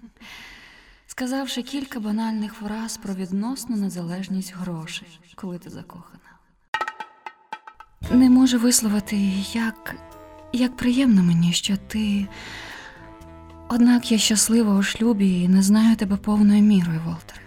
Сказавши 1.07 1.61
кілька 1.61 1.99
банальних 1.99 2.53
фраз 2.53 2.97
про 2.97 3.13
відносну 3.13 3.75
незалежність 3.75 4.55
грошей, 4.55 5.19
коли 5.35 5.57
ти 5.57 5.69
закохана. 5.69 6.19
не 8.11 8.29
можу 8.29 8.59
висловити, 8.59 9.17
як, 9.53 9.95
як 10.53 10.77
приємно 10.77 11.23
мені, 11.23 11.53
що 11.53 11.77
ти. 11.77 12.27
Однак 13.69 14.11
я 14.11 14.17
щаслива 14.17 14.73
у 14.73 14.83
шлюбі 14.83 15.41
і 15.41 15.47
не 15.47 15.61
знаю 15.61 15.95
тебе 15.95 16.15
повною 16.17 16.61
мірою, 16.61 17.01
Волтере. 17.05 17.41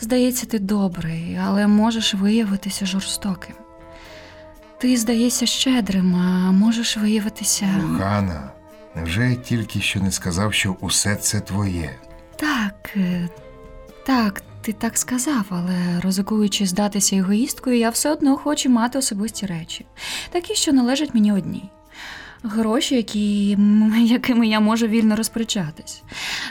Здається, 0.00 0.46
ти 0.46 0.58
добрий, 0.58 1.38
але 1.42 1.66
можеш 1.66 2.14
виявитися 2.14 2.86
жорстоким. 2.86 3.54
Ти 4.80 4.96
здаєшся 4.96 5.46
щедрим, 5.46 6.16
а 6.16 6.52
можеш 6.52 6.96
виявитися. 6.96 7.66
Кохана, 7.80 8.50
невже 8.94 9.30
я 9.30 9.36
тільки 9.36 9.80
що 9.80 10.00
не 10.00 10.12
сказав, 10.12 10.54
що 10.54 10.76
усе 10.80 11.16
це 11.16 11.40
твоє? 11.40 11.98
Так, 12.36 12.90
е, 12.96 13.28
так, 14.06 14.42
ти 14.64 14.72
так 14.72 14.98
сказав, 14.98 15.44
але 15.48 16.00
ризикуючи 16.00 16.66
здатися 16.66 17.16
егоїсткою, 17.16 17.78
я 17.78 17.90
все 17.90 18.12
одно 18.12 18.36
хочу 18.36 18.70
мати 18.70 18.98
особисті 18.98 19.46
речі, 19.46 19.86
такі, 20.30 20.54
що 20.54 20.72
належать 20.72 21.14
мені 21.14 21.32
одній. 21.32 21.70
Гроші, 22.42 22.96
які, 22.96 23.58
якими 24.04 24.46
я 24.46 24.60
можу 24.60 24.86
вільно 24.86 25.16
розпоряджатись. 25.16 26.02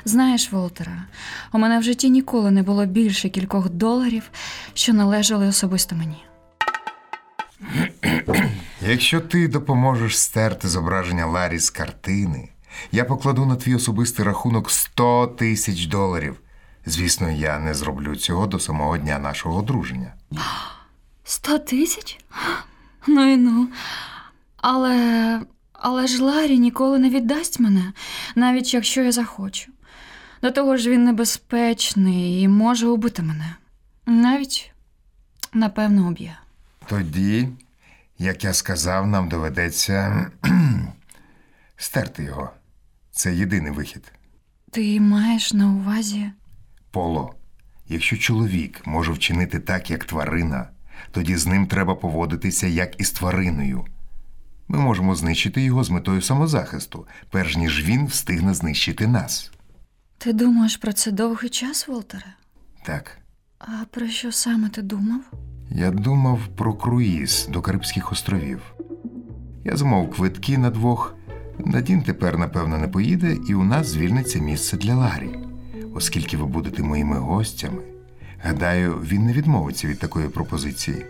Знаєш, 0.06 0.52
Волтера, 0.52 1.06
у 1.54 1.58
мене 1.58 1.80
в 1.80 1.84
житті 1.84 2.10
ніколи 2.10 2.52
не 2.52 2.64
було 2.64 2.86
більше 2.86 3.30
кількох 3.30 3.70
доларів, 3.70 4.30
що 4.74 4.94
належали 4.94 5.48
особисто 5.48 5.96
мені. 5.96 6.24
Якщо 8.88 9.22
ти 9.22 9.48
допоможеш 9.48 10.20
стерти 10.20 10.68
зображення 10.68 11.26
Ларі 11.26 11.60
з 11.60 11.70
картини, 11.70 12.50
я 12.92 13.04
покладу 13.06 13.46
на 13.46 13.56
твій 13.56 13.76
особистий 13.76 14.26
рахунок 14.26 14.72
100 14.72 15.28
тисяч 15.28 15.86
доларів. 15.86 16.40
Звісно, 16.86 17.32
я 17.32 17.60
не 17.60 17.74
зроблю 17.74 18.16
цього 18.16 18.48
до 18.48 18.60
самого 18.60 18.98
дня 18.98 19.20
нашого 19.20 19.60
одруження. 19.60 20.14
Сто 21.24 21.60
тисяч? 21.60 22.20
Ну 23.08 23.34
і 23.34 23.38
ну. 23.38 23.68
Але. 24.58 25.42
Але 25.86 26.08
ж 26.08 26.24
Ларі 26.24 26.60
ніколи 26.60 27.00
не 27.00 27.10
віддасть 27.10 27.60
мене, 27.60 27.94
навіть 28.36 28.74
якщо 28.74 29.02
я 29.02 29.12
захочу. 29.12 29.72
До 30.42 30.52
того 30.52 30.78
ж, 30.78 30.90
він 30.90 31.04
небезпечний 31.04 32.42
і 32.42 32.48
може 32.48 32.88
убити 32.88 33.22
мене. 33.22 33.56
Навіть, 34.06 34.72
напевно, 35.54 36.08
уб'є. 36.08 36.38
Тоді, 36.88 37.50
як 38.20 38.44
я 38.44 38.54
сказав, 38.54 39.08
нам 39.08 39.30
доведеться 39.30 40.32
стерти 41.78 42.24
його. 42.24 42.50
Це 43.12 43.36
єдиний 43.36 43.72
вихід. 43.72 44.12
Ти 44.72 45.00
маєш 45.00 45.54
на 45.54 45.68
увазі. 45.68 46.32
Поло. 46.94 47.36
Якщо 47.90 48.18
чоловік 48.18 48.82
може 48.86 49.12
вчинити 49.12 49.60
так, 49.60 49.92
як 49.92 50.06
тварина, 50.06 50.70
тоді 51.12 51.36
з 51.38 51.48
ним 51.48 51.68
треба 51.68 51.96
поводитися 51.96 52.68
як 52.68 53.02
із 53.02 53.12
твариною. 53.12 53.86
Ми 54.68 54.80
можемо 54.80 55.16
знищити 55.16 55.62
його 55.62 55.84
з 55.84 55.90
метою 55.90 56.22
самозахисту, 56.22 57.08
перш 57.30 57.58
ніж 57.58 57.84
він 57.84 58.06
встигне 58.06 58.54
знищити 58.54 59.08
нас. 59.08 59.52
Ти 60.18 60.34
думаєш 60.34 60.78
про 60.78 60.94
це 60.94 61.12
довгий 61.12 61.50
час, 61.50 61.88
Волтере? 61.88 62.34
Так. 62.84 63.18
А 63.60 63.72
про 63.92 64.08
що 64.08 64.32
саме 64.32 64.70
ти 64.70 64.82
думав? 64.82 65.22
Я 65.70 65.92
думав 65.92 66.40
про 66.56 66.74
круїз 66.74 67.48
до 67.52 67.62
Карибських 67.62 68.12
островів. 68.12 68.62
Я 69.66 69.78
замовив 69.78 70.12
квитки 70.12 70.58
на 70.58 70.70
двох. 70.70 71.16
Надін 71.60 72.02
тепер, 72.02 72.38
напевно, 72.38 72.78
не 72.78 72.88
поїде, 72.88 73.38
і 73.50 73.54
у 73.54 73.64
нас 73.64 73.88
звільниться 73.88 74.40
місце 74.40 74.78
для 74.78 74.96
Ларі. 74.96 75.43
Оскільки 75.96 76.38
ви 76.38 76.46
будете 76.46 76.84
моїми 76.84 77.18
гостями, 77.18 77.82
гадаю, 78.44 78.94
він 78.94 79.26
не 79.26 79.34
відмовиться 79.34 79.88
від 79.88 80.00
такої 80.00 80.28
пропозиції. 80.28 81.06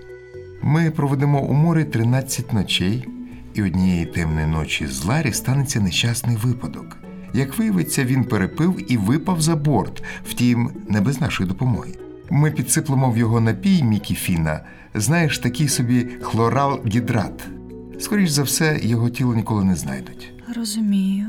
Ми 0.62 0.92
проведемо 0.92 1.42
у 1.42 1.54
морі 1.54 1.84
13 1.84 2.54
ночей, 2.54 3.08
і 3.54 3.64
однієї 3.64 4.06
темної 4.06 4.48
ночі 4.48 4.88
з 4.88 5.06
Ларі 5.06 5.34
станеться 5.34 5.80
нещасний 5.80 6.36
випадок. 6.36 6.98
Як 7.34 7.58
виявиться, 7.58 8.06
він 8.06 8.24
перепив 8.24 8.92
і 8.92 8.98
випав 8.98 9.42
за 9.42 9.56
борт, 9.56 10.04
втім, 10.26 10.72
не 10.90 11.02
без 11.02 11.22
нашої 11.22 11.50
допомоги. 11.50 11.92
Ми 12.30 12.52
підсиплемо 12.52 13.12
в 13.12 13.18
його 13.18 13.42
напій 13.42 13.84
Мікі 13.84 14.16
Фіна, 14.16 14.60
знаєш, 14.94 15.40
такий 15.40 15.68
собі 15.68 16.08
хлорал 16.22 16.80
гідрат. 16.86 17.48
Скоріш 18.00 18.30
за 18.30 18.44
все, 18.44 18.80
його 18.84 19.10
тіло 19.10 19.36
ніколи 19.36 19.64
не 19.64 19.76
знайдуть. 19.76 20.34
Розумію. 20.56 21.28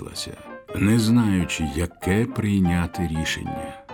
Пола 0.00 0.10
мучилася, 0.10 0.36
не 0.76 0.98
знаючи, 0.98 1.68
яке 1.76 2.24
прийняти 2.24 3.08
рішення. 3.20 3.84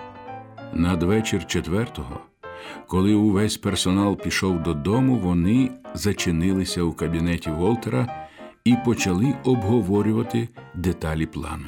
Надвечір 0.72 1.46
четвертого, 1.46 2.20
коли 2.86 3.14
увесь 3.14 3.56
персонал 3.56 4.16
пішов 4.16 4.62
додому, 4.62 5.16
вони 5.16 5.70
зачинилися 5.94 6.82
у 6.82 6.92
кабінеті 6.92 7.50
Волтера 7.50 8.28
і 8.64 8.76
почали 8.84 9.34
обговорювати 9.44 10.48
деталі 10.74 11.26
плану. 11.26 11.66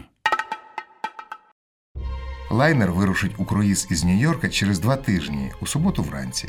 Лайнер 2.51 2.93
вирушить 2.93 3.35
у 3.39 3.45
круїз 3.45 3.89
із 3.91 4.05
Нью-Йорка 4.05 4.49
через 4.49 4.79
два 4.79 4.97
тижні, 4.97 5.53
у 5.61 5.67
суботу 5.67 6.03
вранці. 6.03 6.49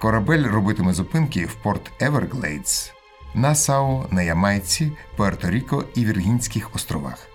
Корабель 0.00 0.46
робитиме 0.46 0.92
зупинки 0.92 1.46
в 1.46 1.54
порт 1.54 1.90
Еверглейдс, 2.00 2.93
Насау, 3.34 4.04
на 4.10 4.22
Ямайці, 4.22 4.92
Пуерто-Ріко 5.16 5.84
і 5.94 6.04
Віргінських 6.04 6.74
островах. 6.74 7.28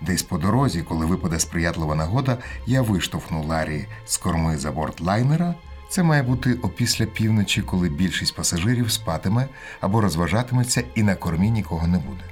Десь 0.00 0.22
по 0.22 0.38
дорозі, 0.38 0.82
коли 0.82 1.06
випаде 1.06 1.40
сприятлива 1.40 1.94
нагода, 1.94 2.38
я 2.66 2.82
виштовхну 2.82 3.42
Ларі 3.42 3.86
з 4.06 4.16
корми 4.16 4.58
за 4.58 4.72
борт 4.72 5.00
лайнера. 5.00 5.54
Це 5.88 6.02
має 6.02 6.22
бути 6.22 6.54
опісля 6.54 7.06
півночі, 7.06 7.62
коли 7.62 7.88
більшість 7.88 8.36
пасажирів 8.36 8.90
спатиме 8.90 9.48
або 9.80 10.00
розважатиметься, 10.00 10.84
і 10.94 11.02
на 11.02 11.14
кормі 11.14 11.50
нікого 11.50 11.86
не 11.86 11.98
буде. 11.98 12.24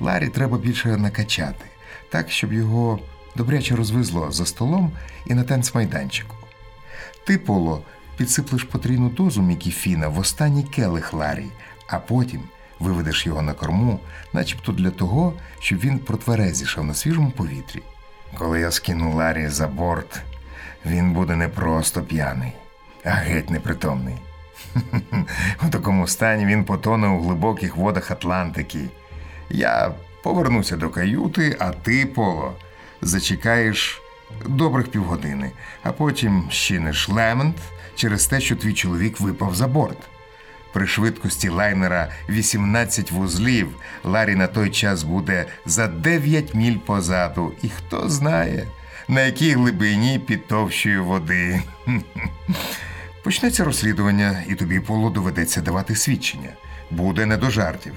Ларі 0.00 0.28
треба 0.28 0.58
більше 0.58 0.96
накачати, 0.96 1.64
так, 2.10 2.30
щоб 2.30 2.52
його 2.52 2.98
добряче 3.36 3.76
розвезло 3.76 4.32
за 4.32 4.46
столом 4.46 4.92
і 5.26 5.34
на 5.34 5.44
танцмайданчику. 5.44 6.36
Ти, 7.26 7.38
Поло, 7.38 7.82
підсиплеш 8.16 8.64
потрійну 8.64 9.08
дозу 9.08 9.42
Мікіфіна 9.42 10.08
в 10.08 10.18
останній 10.18 10.62
келих 10.62 11.12
Ларі, 11.12 11.46
а 11.86 11.98
потім 11.98 12.40
виведеш 12.80 13.26
його 13.26 13.42
на 13.42 13.52
корму, 13.52 14.00
начебто 14.32 14.72
для 14.72 14.90
того, 14.90 15.32
щоб 15.60 15.78
він 15.78 15.98
протверезішав 15.98 16.84
на 16.84 16.94
свіжому 16.94 17.30
повітрі. 17.30 17.82
Коли 18.38 18.60
я 18.60 18.70
скину 18.70 19.16
Ларі 19.16 19.48
за 19.48 19.66
борт, 19.66 20.20
він 20.86 21.12
буде 21.12 21.36
не 21.36 21.48
просто 21.48 22.02
п'яний, 22.02 22.52
а 23.04 23.10
геть 23.10 23.50
непритомний. 23.50 24.16
У 25.66 25.68
такому 25.70 26.06
стані 26.06 26.46
він 26.46 26.64
потоне 26.64 27.08
у 27.08 27.22
глибоких 27.22 27.76
водах 27.76 28.10
Атлантики. 28.10 28.88
Я 29.50 29.94
повернуся 30.22 30.76
до 30.76 30.90
каюти, 30.90 31.56
а 31.58 31.70
ти, 31.70 32.06
Поло, 32.06 32.54
зачекаєш 33.02 34.02
добрих 34.46 34.88
півгодини, 34.88 35.50
а 35.82 35.92
потім 35.92 36.48
щиниш 36.50 37.08
лемент 37.08 37.56
через 37.94 38.26
те, 38.26 38.40
що 38.40 38.56
твій 38.56 38.72
чоловік 38.72 39.20
випав 39.20 39.54
за 39.54 39.68
борт. 39.68 39.98
При 40.72 40.86
швидкості 40.86 41.48
лайнера 41.48 42.08
18 42.28 43.10
вузлів 43.10 43.68
Ларі 44.04 44.34
на 44.34 44.46
той 44.46 44.70
час 44.70 45.02
буде 45.02 45.46
за 45.66 45.88
9 45.88 46.54
міль 46.54 46.76
позаду, 46.76 47.52
і 47.62 47.68
хто 47.68 48.08
знає, 48.08 48.66
на 49.08 49.20
якій 49.20 49.52
глибині 49.52 50.18
під 50.18 50.46
товщою 50.46 51.04
води. 51.04 51.62
Почнеться 53.24 53.64
розслідування, 53.64 54.42
і 54.48 54.54
тобі 54.54 54.80
Поло 54.80 55.10
доведеться 55.10 55.60
давати 55.60 55.96
свідчення. 55.96 56.50
Буде 56.90 57.26
не 57.26 57.36
до 57.36 57.50
жартів. 57.50 57.94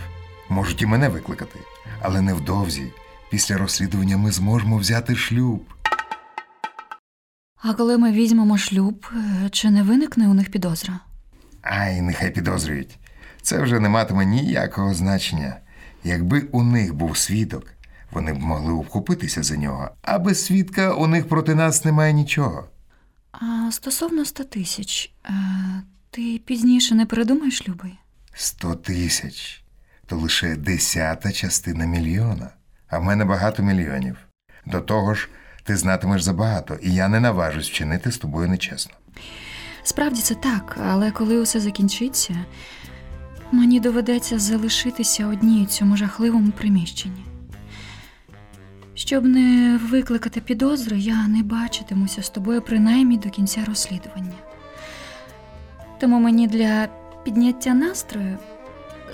Можуть 0.50 0.82
і 0.82 0.86
мене 0.86 1.10
викликати, 1.10 1.60
але 2.02 2.22
невдовзі. 2.22 2.84
Після 3.30 3.58
розслідування 3.58 4.18
ми 4.18 4.32
зможемо 4.32 4.78
взяти 4.78 5.16
шлюб. 5.16 5.64
А 7.62 7.74
коли 7.74 7.98
ми 7.98 8.12
візьмемо 8.12 8.58
шлюб, 8.58 9.06
е, 9.14 9.50
чи 9.50 9.70
не 9.70 9.84
виникне 9.84 10.28
у 10.28 10.34
них 10.34 10.52
підозра? 10.52 11.00
Ай, 11.62 12.02
нехай 12.02 12.32
підозрюють. 12.32 13.00
Це 13.42 13.62
вже 13.62 13.80
не 13.80 13.90
матиме 13.90 14.26
ніякого 14.26 14.94
значення. 14.94 15.58
Якби 16.04 16.42
у 16.42 16.64
них 16.64 16.94
був 16.96 17.18
свідок, 17.18 17.74
вони 18.12 18.34
б 18.34 18.40
могли 18.40 18.74
обхопитися 18.74 19.44
за 19.44 19.58
нього, 19.58 19.90
а 20.02 20.20
без 20.20 20.46
свідка 20.46 20.94
у 20.94 21.08
них 21.08 21.28
проти 21.28 21.56
нас 21.56 21.86
немає 21.86 22.14
нічого. 22.14 22.68
А 23.32 23.72
стосовно 23.72 24.26
100 24.26 24.44
тисяч, 24.44 25.12
е, 25.26 25.32
ти 26.12 26.42
пізніше 26.46 26.96
не 26.96 27.06
передумаєш, 27.06 27.68
любий? 27.68 28.00
Сто 28.34 28.76
тисяч 28.76 29.64
то 30.10 30.16
лише 30.16 30.56
десята 30.56 31.32
частина 31.32 31.86
мільйона, 31.86 32.50
а 32.88 33.00
в 33.00 33.04
мене 33.04 33.26
багато 33.26 33.64
мільйонів. 33.64 34.18
До 34.66 34.82
того 34.82 35.14
ж, 35.14 35.30
ти 35.64 35.78
знатимеш 35.78 36.22
забагато, 36.22 36.76
і 36.82 36.94
я 36.94 37.08
не 37.08 37.20
наважусь 37.20 37.70
вчинити 37.70 38.12
з 38.12 38.18
тобою 38.18 38.50
нечесно. 38.50 38.94
Справді 39.84 40.22
це 40.22 40.36
так, 40.36 40.78
але 40.90 41.12
коли 41.12 41.40
усе 41.40 41.60
закінчиться, 41.60 42.36
мені 43.52 43.80
доведеться 43.80 44.40
залишитися 44.40 45.28
одній 45.28 45.64
у 45.64 45.66
цьому 45.66 45.98
жахливому 45.98 46.52
приміщенні. 46.52 47.24
Щоб 48.94 49.26
не 49.26 49.80
викликати 49.90 50.42
підозри, 50.42 51.00
я 51.00 51.28
не 51.28 51.44
бачитимуся 51.44 52.24
з 52.24 52.30
тобою 52.30 52.62
принаймні 52.62 53.18
до 53.18 53.30
кінця 53.30 53.66
розслідування. 53.68 54.38
Тому 56.00 56.20
мені 56.20 56.48
для 56.48 56.88
підняття 57.24 57.74
настрою 57.74 58.38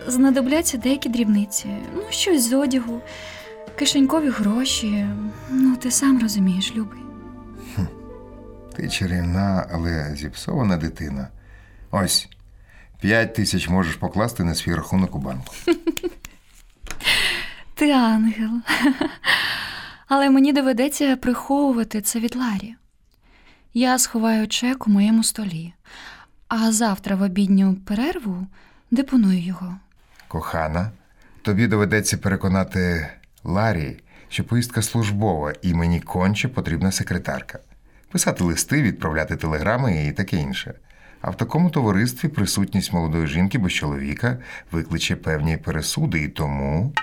знадобляться 0.07 0.77
деякі 0.77 1.09
дрібниці, 1.09 1.69
ну, 1.95 2.01
щось 2.09 2.49
з 2.49 2.53
одягу, 2.53 3.01
кишенькові 3.75 4.29
гроші. 4.29 5.07
Ну, 5.49 5.75
ти 5.75 5.91
сам 5.91 6.19
розумієш, 6.21 6.73
любий. 6.75 7.04
Ти 8.75 8.89
чарівна, 8.89 9.67
але 9.71 10.15
зіпсована 10.15 10.77
дитина. 10.77 11.27
Ось, 11.91 12.29
п'ять 12.99 13.33
тисяч 13.33 13.69
можеш 13.69 13.95
покласти 13.95 14.43
на 14.43 14.55
свій 14.55 14.75
рахунок 14.75 15.15
у 15.15 15.19
банку. 15.19 15.55
Ти 17.73 17.91
ангел. 17.91 18.51
Але 20.07 20.29
мені 20.29 20.53
доведеться 20.53 21.15
приховувати 21.15 22.01
це 22.01 22.19
від 22.19 22.35
Ларі. 22.35 22.75
Я 23.73 23.99
сховаю 23.99 24.47
чек 24.47 24.87
у 24.87 24.91
моєму 24.91 25.23
столі, 25.23 25.73
а 26.47 26.71
завтра 26.71 27.15
в 27.15 27.21
обідню 27.21 27.75
перерву 27.75 28.47
депоную 28.91 29.43
його. 29.43 29.75
Кохана, 30.27 30.91
тобі 31.41 31.67
доведеться 31.67 32.17
переконати 32.17 33.09
Ларі, 33.43 33.97
що 34.29 34.43
поїздка 34.43 34.81
службова 34.81 35.53
і 35.61 35.73
мені 35.73 35.99
конче 35.99 36.47
потрібна 36.47 36.91
секретарка. 36.91 37.59
Писати 38.11 38.43
листи, 38.43 38.81
відправляти 38.81 39.35
телеграми 39.35 40.05
і 40.05 40.11
таке 40.11 40.37
інше. 40.37 40.73
А 41.21 41.29
в 41.29 41.37
такому 41.37 41.69
товаристві 41.69 42.27
присутність 42.27 42.93
молодої 42.93 43.27
жінки 43.27 43.57
без 43.57 43.73
чоловіка 43.73 44.37
викличе 44.71 45.15
певні 45.15 45.57
пересуди, 45.57 46.21
і 46.21 46.27
тому. 46.27 46.93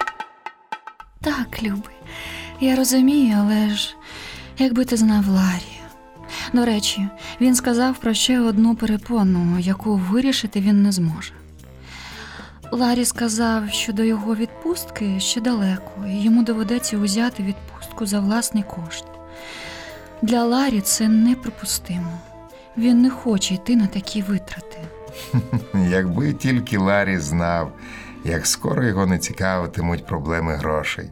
Так, 1.21 1.63
любий, 1.63 1.97
я 2.61 2.77
розумію, 2.77 3.37
але 3.39 3.69
ж 3.71 3.97
якби 4.59 4.85
ти 4.85 4.97
знав 4.97 5.29
Ларі. 5.29 5.81
До 6.53 6.65
речі, 6.65 7.09
він 7.41 7.55
сказав 7.55 7.99
про 7.99 8.15
ще 8.15 8.41
одну 8.41 8.77
перепону, 8.77 9.59
яку 9.59 9.97
вирішити 9.97 10.61
він 10.61 10.83
не 10.83 10.93
зможе. 10.93 11.33
Ларі 12.73 13.05
сказав, 13.05 13.71
що 13.71 13.93
до 13.93 14.05
його 14.05 14.35
відпустки 14.37 15.21
ще 15.21 15.41
далеко, 15.41 16.07
і 16.07 16.23
йому 16.23 16.43
доведеться 16.43 16.99
узяти 16.99 17.43
відпустку 17.43 18.07
за 18.07 18.21
власний 18.21 18.63
кошт. 18.63 19.05
Для 20.23 20.45
Ларі 20.45 20.81
це 20.81 21.09
неприпустимо. 21.09 22.19
Він 22.77 23.03
не 23.03 23.11
хоче 23.11 23.55
йти 23.55 23.77
на 23.77 23.87
такі 23.87 24.23
витрати. 24.23 24.79
Якби 25.89 26.33
тільки 26.33 26.79
Ларі 26.79 27.19
знав, 27.19 27.73
як 28.25 28.47
скоро 28.47 28.85
його 28.85 29.07
не 29.07 29.19
цікавитимуть 29.19 30.07
проблеми 30.07 30.55
грошей. 30.55 31.11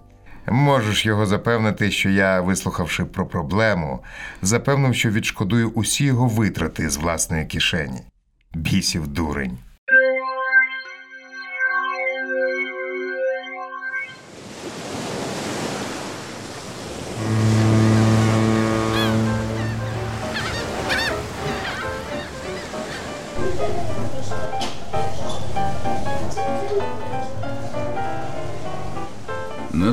Можеш 0.48 1.06
його 1.06 1.26
запевнити, 1.26 1.90
що 1.90 2.10
я, 2.10 2.40
вислухавши 2.40 3.04
про 3.04 3.26
проблему, 3.26 4.02
запевнив, 4.42 4.94
що 4.94 5.10
відшкодую 5.10 5.70
усі 5.70 6.04
його 6.04 6.26
витрати 6.26 6.90
з 6.90 6.96
власної 6.96 7.44
кишені. 7.44 8.00
Бісів 8.54 9.08
дурень. 9.08 9.58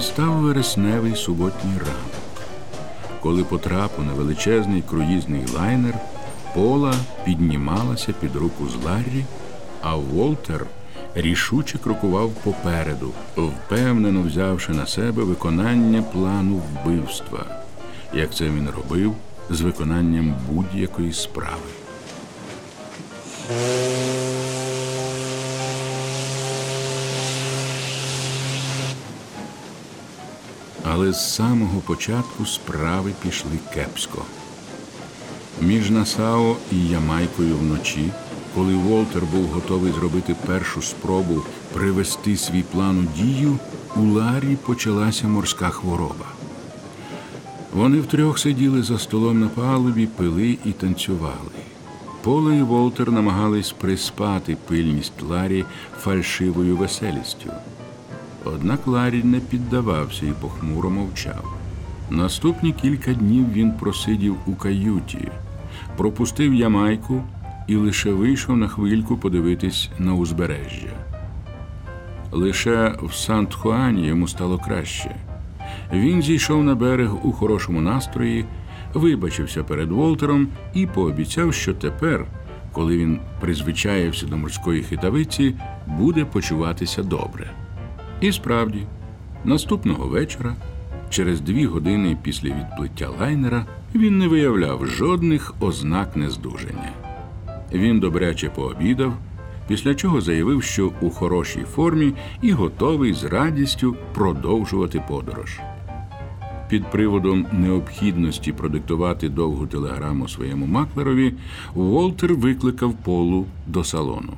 Настав 0.08 0.34
вересневий 0.34 1.16
суботній 1.16 1.78
ранок. 1.80 2.42
Коли 3.22 3.44
потрапив 3.44 4.06
на 4.06 4.14
величезний 4.14 4.82
круїзний 4.82 5.42
лайнер, 5.56 5.94
Пола 6.56 6.94
піднімалася 7.26 8.14
під 8.14 8.36
руку 8.36 8.68
з 8.68 8.86
Ларрі, 8.86 9.26
а 9.82 9.96
Волтер 9.96 10.66
рішуче 11.16 11.78
крокував 11.78 12.32
попереду, 12.32 13.12
впевнено 13.36 14.22
взявши 14.22 14.72
на 14.72 14.88
себе 14.88 15.24
виконання 15.24 16.02
плану 16.02 16.56
вбивства, 16.56 17.46
як 18.14 18.36
це 18.36 18.46
він 18.46 18.70
робив 18.70 19.14
з 19.50 19.62
виконанням 19.62 20.36
будь-якої 20.50 21.14
справи. 21.14 21.70
Але 30.98 31.14
з 31.14 31.34
самого 31.36 31.80
початку 31.80 32.46
справи 32.46 33.12
пішли 33.24 33.52
кепсько. 33.74 34.22
Між 35.62 35.90
Насао 35.90 36.56
і 36.72 36.88
Ямайкою 36.88 37.58
вночі, 37.58 38.10
коли 38.56 38.74
Волтер 38.74 39.24
був 39.34 39.46
готовий 39.46 39.92
зробити 39.92 40.36
першу 40.46 40.82
спробу 40.82 41.42
привести 41.74 42.38
свій 42.38 42.62
план 42.62 43.00
у 43.00 43.22
дію, 43.22 43.60
у 43.96 44.02
Ларі 44.02 44.58
почалася 44.66 45.28
морська 45.28 45.70
хвороба. 45.70 46.26
Вони 47.74 48.00
втрьох 48.00 48.40
сиділи 48.40 48.84
за 48.84 49.00
столом 49.00 49.40
на 49.40 49.48
палубі, 49.48 50.08
пили 50.08 50.58
і 50.66 50.72
танцювали. 50.72 51.62
Поле 52.22 52.58
і 52.58 52.62
Волтер 52.62 53.12
намагались 53.12 53.72
приспати 53.72 54.58
пильність 54.68 55.22
Ларі 55.30 55.66
фальшивою 56.00 56.78
веселістю. 56.78 57.52
Однак 58.54 58.88
Ларі 58.88 59.24
не 59.24 59.40
піддавався 59.40 60.26
і 60.26 60.34
похмуро 60.42 60.90
мовчав. 60.90 61.54
Наступні 62.10 62.74
кілька 62.74 63.14
днів 63.14 63.54
він 63.54 63.72
просидів 63.72 64.36
у 64.46 64.56
каюті, 64.56 65.28
пропустив 65.98 66.54
Ямайку 66.54 67.24
і 67.68 67.76
лише 67.76 68.12
вийшов 68.12 68.58
на 68.58 68.68
хвильку 68.68 69.18
подивитись 69.18 69.90
на 70.00 70.14
узбережжя. 70.14 70.94
Лише 72.32 72.96
в 73.02 73.14
Сант-Хуані 73.14 74.08
йому 74.08 74.28
стало 74.28 74.58
краще. 74.58 75.16
Він 75.94 76.22
зійшов 76.22 76.64
на 76.64 76.76
берег 76.76 77.26
у 77.28 77.32
хорошому 77.32 77.82
настрої, 77.82 78.46
вибачився 78.94 79.64
перед 79.64 79.92
Волтером 79.92 80.48
і 80.74 80.86
пообіцяв, 80.86 81.54
що 81.54 81.74
тепер, 81.74 82.26
коли 82.72 82.98
він 82.98 83.20
призвичаєвся 83.40 84.26
до 84.26 84.38
морської 84.38 84.84
хитавиці, 84.84 85.56
буде 85.88 86.26
почуватися 86.26 87.04
добре. 87.04 87.54
І 88.22 88.32
справді, 88.32 88.80
наступного 89.46 90.08
вечора, 90.08 90.56
через 91.10 91.42
дві 91.42 91.66
години 91.66 92.18
після 92.24 92.50
відплиття 92.50 93.10
лайнера, 93.20 93.66
він 93.96 94.18
не 94.18 94.28
виявляв 94.28 94.88
жодних 94.88 95.54
ознак 95.60 96.16
нездужання. 96.16 96.92
Він 97.74 98.00
добряче 98.00 98.50
пообідав, 98.50 99.14
після 99.68 99.96
чого 99.96 100.22
заявив, 100.22 100.64
що 100.64 100.92
у 101.02 101.10
хорошій 101.10 101.64
формі 101.76 102.14
і 102.42 102.52
готовий 102.52 103.14
з 103.14 103.24
радістю 103.24 103.96
продовжувати 104.14 105.04
подорож. 105.08 105.60
Під 106.70 106.92
приводом 106.92 107.46
необхідності 107.52 108.52
продиктувати 108.52 109.30
довгу 109.30 109.68
телеграму 109.68 110.28
своєму 110.28 110.66
маклерові, 110.66 111.34
Волтер 111.74 112.34
викликав 112.34 112.94
полу 112.94 113.46
до 113.68 113.84
салону. 113.84 114.34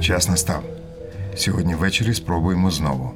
Час 0.00 0.28
настав. 0.28 0.64
Сьогодні 1.36 1.74
ввечері 1.74 2.14
спробуємо 2.14 2.70
знову. 2.70 3.10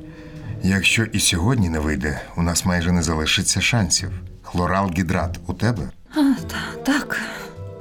Якщо 0.62 1.04
і 1.04 1.20
сьогодні 1.20 1.68
не 1.68 1.78
вийде, 1.78 2.20
у 2.36 2.42
нас 2.42 2.64
майже 2.64 2.92
не 2.92 3.02
залишиться 3.02 3.60
шансів. 3.60 4.10
Хлоралгідрат 4.42 5.40
у 5.46 5.54
тебе? 5.54 5.90
А, 6.10 6.34
та, 6.48 6.82
так, 6.82 7.20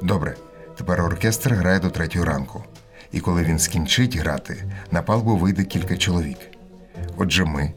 Добре. 0.01 0.35
Тепер 0.77 1.01
оркестр 1.01 1.53
грає 1.53 1.79
до 1.79 1.89
третього 1.89 2.25
ранку. 2.25 2.63
І 3.11 3.19
коли 3.19 3.43
він 3.43 3.59
скінчить 3.59 4.15
грати, 4.15 4.63
на 4.91 5.01
палубу 5.01 5.37
вийде 5.37 5.63
кілька 5.63 5.97
чоловік. 5.97 6.37
Отже, 7.17 7.45
ми 7.45 7.73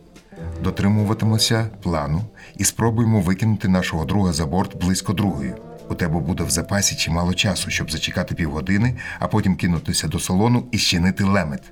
дотримуватимемося 0.62 1.66
плану 1.82 2.22
і 2.56 2.64
спробуємо 2.64 3.20
викинути 3.20 3.68
нашого 3.68 4.04
друга 4.04 4.32
за 4.32 4.46
борт 4.46 4.76
близько 4.76 5.12
другої. 5.12 5.54
У 5.88 5.94
тебе 5.94 6.20
буде 6.20 6.44
в 6.44 6.50
запасі 6.50 6.96
чимало 6.96 7.34
часу, 7.34 7.70
щоб 7.70 7.90
зачекати 7.90 8.34
півгодини, 8.34 8.96
а 9.18 9.28
потім 9.28 9.56
кинутися 9.56 10.08
до 10.08 10.20
салону 10.20 10.68
і 10.72 10.78
щинити 10.78 11.24
лемет. 11.24 11.62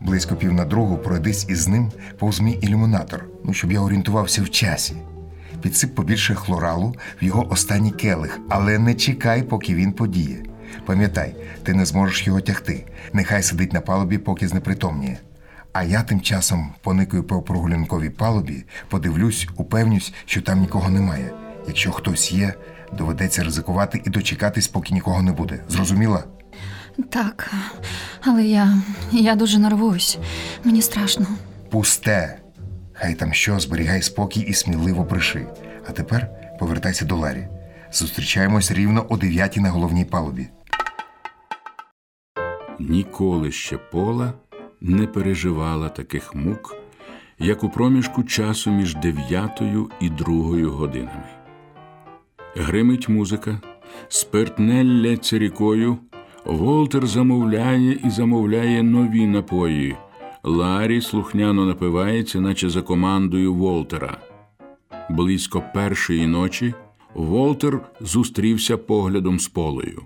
Близько 0.00 0.36
пів 0.36 0.52
на 0.52 0.64
другу 0.64 0.98
пройдись 0.98 1.48
із 1.48 1.68
ним 1.68 1.92
повз 2.18 2.40
мій 2.40 2.52
ілюмінатор, 2.52 3.24
ну 3.44 3.54
щоб 3.54 3.72
я 3.72 3.80
орієнтувався 3.80 4.42
в 4.42 4.50
часі. 4.50 4.94
Підсип 5.62 5.94
побільше 5.94 6.34
хлоралу 6.34 6.94
в 7.22 7.24
його 7.24 7.52
останній 7.52 7.90
келих, 7.90 8.40
але 8.48 8.78
не 8.78 8.94
чекай, 8.94 9.42
поки 9.42 9.74
він 9.74 9.92
подіє. 9.92 10.42
Пам'ятай, 10.86 11.34
ти 11.62 11.74
не 11.74 11.84
зможеш 11.84 12.26
його 12.26 12.40
тягти. 12.40 12.86
Нехай 13.12 13.42
сидить 13.42 13.72
на 13.72 13.80
палубі, 13.80 14.18
поки 14.18 14.48
знепритомніє. 14.48 15.18
А 15.72 15.82
я 15.82 16.02
тим 16.02 16.20
часом 16.20 16.72
поникаю 16.82 17.24
по 17.24 17.42
прогулянковій 17.42 18.10
палубі, 18.10 18.64
подивлюсь, 18.88 19.48
упевнюсь, 19.56 20.14
що 20.26 20.42
там 20.42 20.60
нікого 20.60 20.90
немає. 20.90 21.30
Якщо 21.66 21.92
хтось 21.92 22.32
є, 22.32 22.54
доведеться 22.92 23.44
ризикувати 23.44 24.02
і 24.04 24.10
дочекатись, 24.10 24.68
поки 24.68 24.94
нікого 24.94 25.22
не 25.22 25.32
буде. 25.32 25.64
Зрозуміла? 25.68 26.24
так. 27.10 27.52
Але 28.20 28.44
я. 28.44 28.78
я 29.12 29.34
дуже 29.34 29.58
нервуюсь. 29.58 30.18
Мені 30.64 30.82
страшно. 30.82 31.26
Пусте. 31.70 32.38
Хай 32.92 33.14
там 33.14 33.32
що, 33.32 33.60
зберігай 33.60 34.02
спокій 34.02 34.40
і 34.40 34.54
сміливо 34.54 35.02
бреши. 35.02 35.46
А 35.88 35.92
тепер 35.92 36.28
повертайся 36.58 37.04
до 37.04 37.16
Ларі. 37.16 37.48
Зустрічаємось 37.92 38.72
рівно 38.72 39.06
о 39.08 39.16
дев'ятій 39.16 39.60
на 39.60 39.70
головній 39.70 40.04
палубі. 40.04 40.48
Ніколи 42.78 43.52
ще 43.52 43.76
Пола 43.76 44.32
не 44.80 45.06
переживала 45.06 45.88
таких 45.88 46.34
мук, 46.34 46.76
як 47.38 47.64
у 47.64 47.68
проміжку 47.70 48.22
часу 48.22 48.70
між 48.70 48.94
дев'ятою 48.94 49.90
і 50.00 50.10
другою 50.10 50.72
годинами. 50.72 51.37
Гримить 52.60 53.08
музика, 53.08 53.60
спиртне 54.08 54.84
лється 54.84 55.38
рікою, 55.38 55.98
Волтер 56.44 57.06
замовляє 57.06 57.98
і 58.04 58.10
замовляє 58.10 58.82
нові 58.82 59.26
напої. 59.26 59.96
Ларі 60.42 61.00
слухняно 61.00 61.66
напивається, 61.66 62.40
наче 62.40 62.70
за 62.70 62.82
командою 62.82 63.54
Волтера. 63.54 64.16
Близько 65.10 65.62
першої 65.74 66.26
ночі 66.26 66.74
Волтер 67.14 67.80
зустрівся 68.00 68.76
поглядом 68.76 69.40
з 69.40 69.48
Полою. 69.48 70.02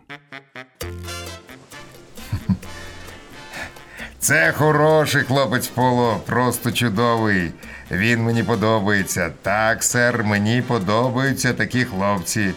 Це 4.19 4.53
хороший 4.53 5.23
хлопець 5.23 5.69
Поло, 5.69 6.21
просто 6.27 6.73
чудовий. 6.73 7.53
Він 7.93 8.23
мені 8.23 8.43
подобається. 8.43 9.31
Так, 9.43 9.85
сер, 9.85 10.25
мені 10.25 10.63
подобаються 10.63 11.53
такі 11.53 11.85
хлопці. 11.85 12.51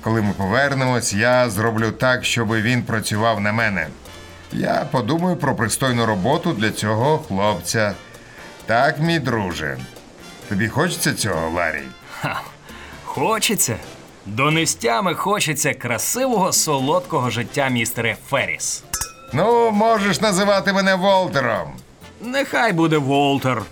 Коли 0.00 0.22
ми 0.22 0.32
повернемось, 0.36 1.12
я 1.14 1.50
зроблю 1.50 1.90
так, 1.90 2.24
щоб 2.24 2.52
він 2.52 2.82
працював 2.82 3.40
на 3.40 3.52
мене. 3.52 3.86
Я 4.52 4.86
подумаю 4.90 5.36
про 5.36 5.54
пристойну 5.54 6.06
роботу 6.06 6.52
для 6.52 6.70
цього 6.70 7.18
хлопця. 7.18 7.94
Так, 8.66 8.98
мій 9.00 9.18
друже. 9.18 9.78
Тобі 10.48 10.68
хочеться 10.68 11.14
цього, 11.14 11.50
Ларі? 11.50 11.82
Ха, 12.20 12.40
хочеться. 13.04 13.76
До 14.26 14.50
нестями 14.50 15.14
хочеться 15.14 15.74
красивого 15.74 16.52
солодкого 16.52 17.30
життя, 17.30 17.68
містере 17.68 18.16
Ферріс. 18.28 18.84
Ну, 19.32 19.70
можеш 19.70 20.20
називати 20.20 20.72
мене 20.72 20.94
Волтером. 20.94 21.72
Нехай 22.20 22.72
буде 22.72 22.98
Волтер. 22.98 23.62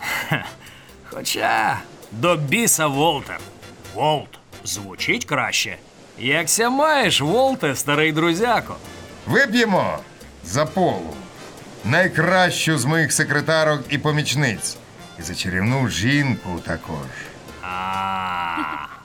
Хе, 0.00 0.44
Хоча 1.10 1.78
до 2.12 2.36
біса 2.36 2.86
Волтер. 2.86 3.40
Волт 3.94 4.38
звучить 4.64 5.24
краще. 5.24 5.76
Якся 6.18 6.70
маєш, 6.70 7.20
Волте, 7.20 7.76
старий 7.76 8.12
друзяко. 8.12 8.76
Вип'ємо 9.26 9.98
за 10.44 10.66
полу. 10.66 11.14
Найкращу 11.84 12.78
з 12.78 12.84
моїх 12.84 13.12
секретарок 13.12 13.82
і 13.88 13.98
помічниць. 13.98 14.76
І 15.18 15.22
за 15.22 15.34
чарівну 15.34 15.88
жінку 15.88 16.60
також. 16.66 17.06
А, 17.62 17.68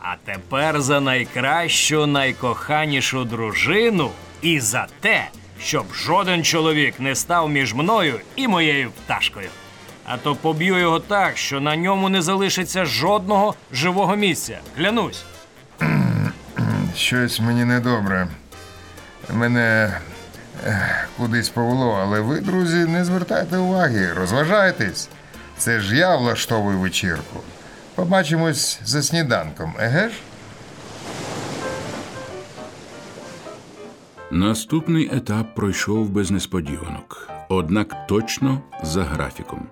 а 0.02 0.16
тепер 0.26 0.82
за 0.82 1.00
найкращу, 1.00 2.06
найкоханішу 2.06 3.24
дружину 3.24 4.12
і 4.42 4.60
за 4.60 4.88
те, 5.00 5.28
щоб 5.62 5.94
жоден 5.94 6.44
чоловік 6.44 7.00
не 7.00 7.16
став 7.16 7.50
між 7.50 7.74
мною 7.74 8.20
і 8.36 8.48
моєю 8.48 8.92
пташкою. 8.92 9.50
А 10.06 10.18
то 10.18 10.36
поб'ю 10.36 10.78
його 10.78 11.00
так, 11.00 11.38
що 11.38 11.62
на 11.62 11.76
ньому 11.76 12.10
не 12.10 12.22
залишиться 12.22 12.86
жодного 12.86 13.56
живого 13.72 14.15
місця. 14.15 14.60
Клянусь. 14.78 15.26
Щось 16.96 17.39
мені 17.39 17.65
недобре. 17.65 18.28
Мене 19.34 19.98
ех, 20.68 21.10
кудись 21.18 21.50
повело, 21.50 22.00
але 22.02 22.20
ви, 22.20 22.39
друзі, 22.39 22.78
не 22.78 23.06
звертайте 23.06 23.58
уваги, 23.58 24.13
розважайтесь. 24.13 25.10
Це 25.58 25.80
ж 25.80 25.96
я 25.96 26.15
влаштовую 26.15 26.80
вечірку. 26.80 27.39
Побачимось 27.96 28.80
за 28.84 29.04
сніданком, 29.04 29.74
еге 29.80 30.10
ж? 30.10 30.15
Наступний 34.32 35.10
етап 35.15 35.56
пройшов 35.56 36.10
без 36.10 36.32
несподіванок, 36.32 37.30
однак 37.50 38.08
точно 38.08 38.62
за 38.84 39.04
графіком. 39.04 39.68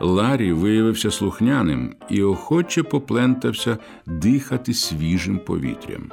Ларі 0.00 0.52
виявився 0.52 1.10
слухняним 1.10 1.94
і 2.08 2.22
охоче 2.22 2.82
поплентався 2.82 3.78
дихати 4.06 4.74
свіжим 4.74 5.38
повітрям. 5.38 6.10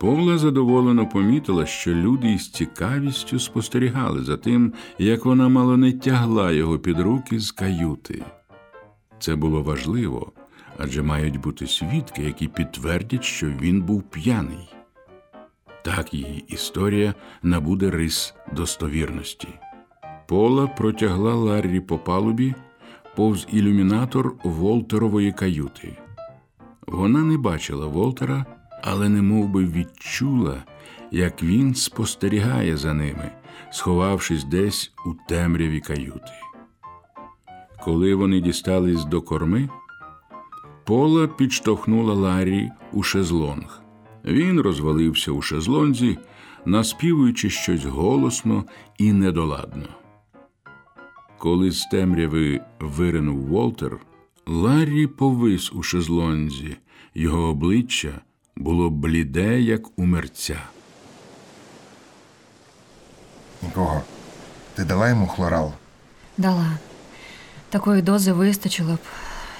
Повла 0.00 0.38
задоволено 0.38 1.08
помітила, 1.08 1.66
що 1.66 1.94
люди 1.94 2.32
із 2.32 2.50
цікавістю 2.50 3.38
спостерігали 3.38 4.22
за 4.22 4.36
тим, 4.36 4.72
як 4.98 5.24
вона 5.24 5.48
мало 5.48 5.76
не 5.76 5.92
тягла 5.92 6.52
його 6.52 6.78
під 6.78 7.00
руки 7.00 7.40
з 7.40 7.50
каюти. 7.50 8.24
Це 9.18 9.36
було 9.36 9.62
важливо, 9.62 10.32
адже 10.78 11.02
мають 11.02 11.40
бути 11.40 11.66
свідки, 11.66 12.22
які 12.22 12.48
підтвердять, 12.48 13.24
що 13.24 13.46
він 13.46 13.82
був 13.82 14.02
п'яний. 14.02 14.74
Так 15.84 16.14
її 16.14 16.44
історія 16.48 17.14
набуде 17.42 17.90
рис 17.90 18.34
достовірності. 18.52 19.48
Пола 20.28 20.66
протягла 20.66 21.34
Ларрі 21.34 21.80
по 21.80 21.98
палубі 21.98 22.54
повз 23.16 23.46
ілюмінатор 23.52 24.34
Волтерової 24.44 25.32
каюти. 25.32 25.98
Вона 26.86 27.22
не 27.22 27.38
бачила 27.38 27.86
Волтера, 27.86 28.46
але 28.82 29.08
немов 29.08 29.48
би 29.48 29.64
відчула, 29.64 30.62
як 31.10 31.42
він 31.42 31.74
спостерігає 31.74 32.76
за 32.76 32.94
ними, 32.94 33.30
сховавшись 33.70 34.44
десь 34.44 34.92
у 35.06 35.14
темряві 35.28 35.80
каюти. 35.80 36.32
Коли 37.84 38.14
вони 38.14 38.40
дістались 38.40 39.04
до 39.04 39.22
корми, 39.22 39.68
Пола 40.84 41.28
підштовхнула 41.28 42.14
Ларрі 42.14 42.70
у 42.92 43.02
шезлонг. 43.02 43.82
Він 44.24 44.60
розвалився 44.60 45.32
у 45.32 45.42
шезлонзі, 45.42 46.18
наспівуючи 46.64 47.50
щось 47.50 47.84
голосно 47.84 48.64
і 48.98 49.12
недоладно. 49.12 49.86
Коли 51.42 51.70
з 51.70 51.86
темряви 51.86 52.60
виринув 52.80 53.46
Волтер, 53.46 53.96
Ларрі 54.46 55.06
повис 55.06 55.72
у 55.72 55.82
шезлонзі, 55.82 56.76
його 57.14 57.42
обличчя 57.42 58.20
було 58.56 58.90
бліде, 58.90 59.60
як 59.60 59.98
у 59.98 60.04
мерця. 60.04 60.60
Нікого. 63.62 64.02
Ти 64.74 64.84
дала 64.84 65.08
йому 65.08 65.26
хлорал? 65.26 65.72
Дала. 66.38 66.78
Такої 67.70 68.02
дози 68.02 68.32
вистачило 68.32 68.94
б, 68.94 69.00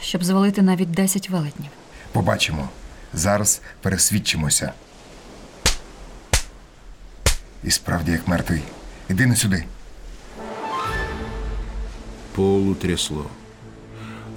щоб 0.00 0.24
звалити 0.24 0.62
навіть 0.62 0.90
10 0.90 1.30
велетнів. 1.30 1.70
Побачимо. 2.12 2.68
Зараз 3.12 3.62
пересвідчимося. 3.80 4.72
І 7.64 7.70
справді 7.70 8.12
як 8.12 8.28
мертвий. 8.28 8.62
Іди 9.08 9.26
не 9.26 9.36
сюди. 9.36 9.64
Полу 12.34 12.74
трясло. 12.74 13.26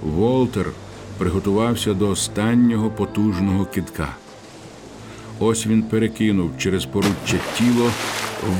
Волтер 0.02 0.72
приготувався 1.18 1.94
до 1.94 2.08
останнього 2.08 2.90
потужного 2.90 3.64
кидка. 3.64 4.08
Ось 5.40 5.66
він 5.66 5.82
перекинув 5.82 6.50
через 6.58 6.84
поруччя 6.84 7.38
тіло, 7.58 7.90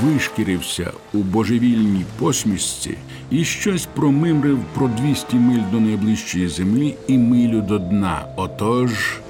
вишкірився 0.03 0.93
у 1.15 1.19
божевільній 1.19 2.05
посмішці 2.19 2.99
і 3.31 3.45
щось 3.45 3.89
промимрив 3.95 4.59
про 4.75 4.89
200 4.89 5.37
миль 5.37 5.63
до 5.73 5.81
найближчої 5.81 6.49
землі 6.49 6.95
і 7.09 7.19
милю 7.19 7.61
до 7.61 7.79
дна. 7.79 8.27
Отож, 8.37 9.21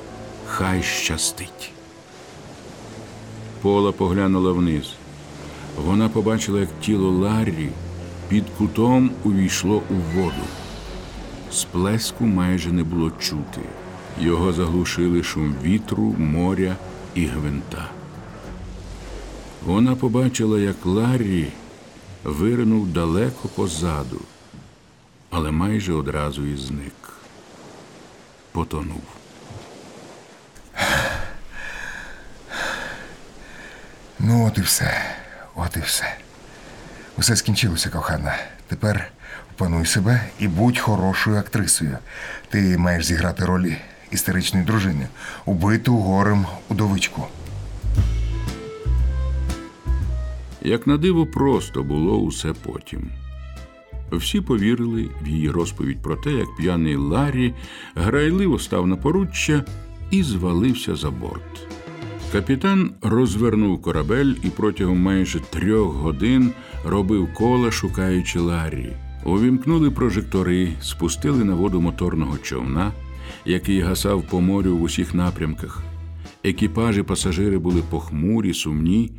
хай 0.47 0.83
щастить. 0.83 1.71
Пола 3.63 3.93
поглянула 3.93 4.53
вниз. 4.53 4.93
Вона 5.87 6.09
побачила, 6.09 6.61
як 6.61 6.69
тіло 6.81 7.11
Ларрі 7.11 7.69
під 8.29 8.45
кутом 8.59 9.11
увійшло 9.25 9.83
у 9.91 9.95
воду. 9.95 10.45
Сплеску 11.53 12.25
майже 12.25 12.73
не 12.73 12.85
було 12.85 13.11
чути. 13.11 13.61
Його 14.21 14.53
заглушили 14.53 15.23
шум 15.23 15.55
вітру, 15.63 16.15
моря 16.19 16.77
і 17.15 17.27
гвинта. 17.27 17.91
Вона 19.65 19.97
побачила, 19.97 20.61
як 20.61 20.87
Ларрі 20.87 21.49
виринув 22.25 22.87
далеко 22.87 23.49
позаду, 23.49 24.21
але 25.31 25.51
майже 25.51 25.93
одразу 25.93 26.47
і 26.47 26.57
зник. 26.57 27.13
Потонув. 28.53 29.03
Ну, 34.19 34.47
от 34.47 34.59
і 34.59 34.61
все. 34.61 35.03
От 35.55 35.77
і 35.77 35.81
все. 35.81 36.17
Усе 37.19 37.37
скінчилося, 37.37 37.91
кохана. 37.91 38.35
Тепер 38.67 39.11
опануй 39.55 39.87
себе 39.87 40.21
і 40.39 40.49
будь 40.49 40.79
хорошою 40.79 41.37
актрисою. 41.37 41.99
Ти 42.49 42.79
маєш 42.79 43.05
зіграти 43.05 43.45
роль 43.45 43.71
істеричної 44.11 44.67
дружини, 44.67 45.09
убиту 45.45 45.97
горем 45.97 46.47
удовичку. 46.69 47.27
Як 50.63 50.87
на 50.87 50.97
диво, 50.97 51.27
просто 51.27 51.83
було 51.83 52.19
усе 52.19 52.53
потім. 52.63 53.11
Всі 54.13 54.41
повірили 54.41 55.11
в 55.23 55.29
її 55.29 55.51
розповідь 55.51 56.03
про 56.03 56.17
те, 56.17 56.31
як 56.31 56.57
п'яний 56.57 56.97
Ларрі 56.97 57.55
грайливо 57.95 58.59
став 58.59 58.87
на 58.87 58.97
поруччя 58.97 59.65
і 60.11 60.23
звалився 60.23 60.97
за 60.97 61.11
борт. 61.11 61.76
Капітан 62.33 62.91
розвернув 63.03 63.83
корабель 63.83 64.35
і 64.43 64.49
протягом 64.49 64.99
майже 64.99 65.41
трьох 65.41 65.95
годин 65.95 66.53
робив 66.85 67.35
кола, 67.35 67.71
шукаючи 67.71 68.39
Ларрі. 68.39 68.93
Увімкнули 69.25 69.91
прожектори, 69.91 70.69
спустили 70.81 71.45
на 71.45 71.55
воду 71.55 71.81
моторного 71.81 72.39
човна, 72.39 72.93
який 73.45 73.81
гасав 73.81 74.23
по 74.23 74.41
морю 74.41 74.77
в 74.77 74.83
усіх 74.83 75.15
напрямках. 75.15 75.83
Екіпажі 76.45 77.03
пасажири 77.03 77.59
були 77.59 77.83
похмурі, 77.91 78.55
сумні 78.55 79.13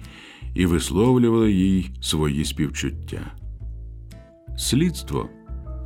і 0.55 0.66
висловлювали 0.66 1.51
їй 1.51 1.91
свої 2.01 2.45
співчуття. 2.45 3.22
Слідство, 4.58 5.30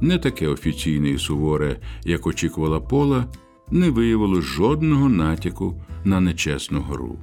не 0.01 0.17
таке 0.17 0.47
офіційне 0.47 1.09
і 1.09 1.17
суворе, 1.17 1.79
як 2.05 2.27
очікувала 2.27 2.79
Пола, 2.79 3.25
не 3.71 3.89
виявило 3.89 4.41
жодного 4.41 5.09
натяку 5.09 5.83
на 6.03 6.19
нечесну 6.19 6.81
гру. 6.81 7.19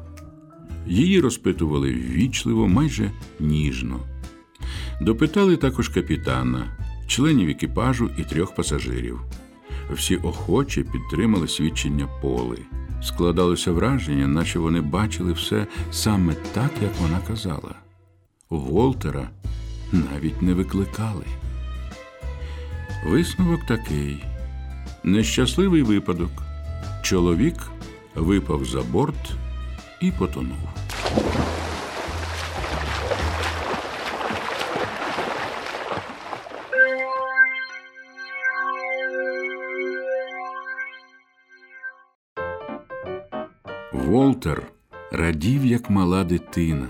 Її 0.86 1.20
розпитували 1.20 1.92
ввічливо, 1.92 2.68
майже 2.68 3.10
ніжно. 3.40 4.00
Допитали 5.00 5.56
також 5.56 5.88
капітана, 5.88 6.76
членів 7.06 7.48
екіпажу 7.48 8.10
і 8.18 8.22
трьох 8.22 8.54
пасажирів. 8.54 9.20
Всі 9.92 10.16
охоче 10.16 10.82
підтримали 10.82 11.48
свідчення 11.48 12.08
Поли. 12.22 12.58
Складалося 13.02 13.72
враження, 13.72 14.26
наче 14.26 14.58
вони 14.58 14.80
бачили 14.80 15.32
все 15.32 15.66
саме 15.90 16.34
так, 16.54 16.70
як 16.82 16.92
вона 17.00 17.18
казала. 17.28 17.74
Волтера 18.50 19.30
навіть 19.92 20.42
не 20.42 20.54
викликали. 20.54 21.24
Висновок 23.06 23.66
такий: 23.66 24.24
нещасливий 25.04 25.82
випадок. 25.82 26.30
Чоловік 27.02 27.70
випав 28.14 28.64
за 28.64 28.82
борт 28.82 29.32
і 30.00 30.10
потонув. 30.10 30.68
Волтер 43.92 44.62
радів, 45.12 45.66
як 45.66 45.90
мала 45.90 46.24
дитина, 46.24 46.88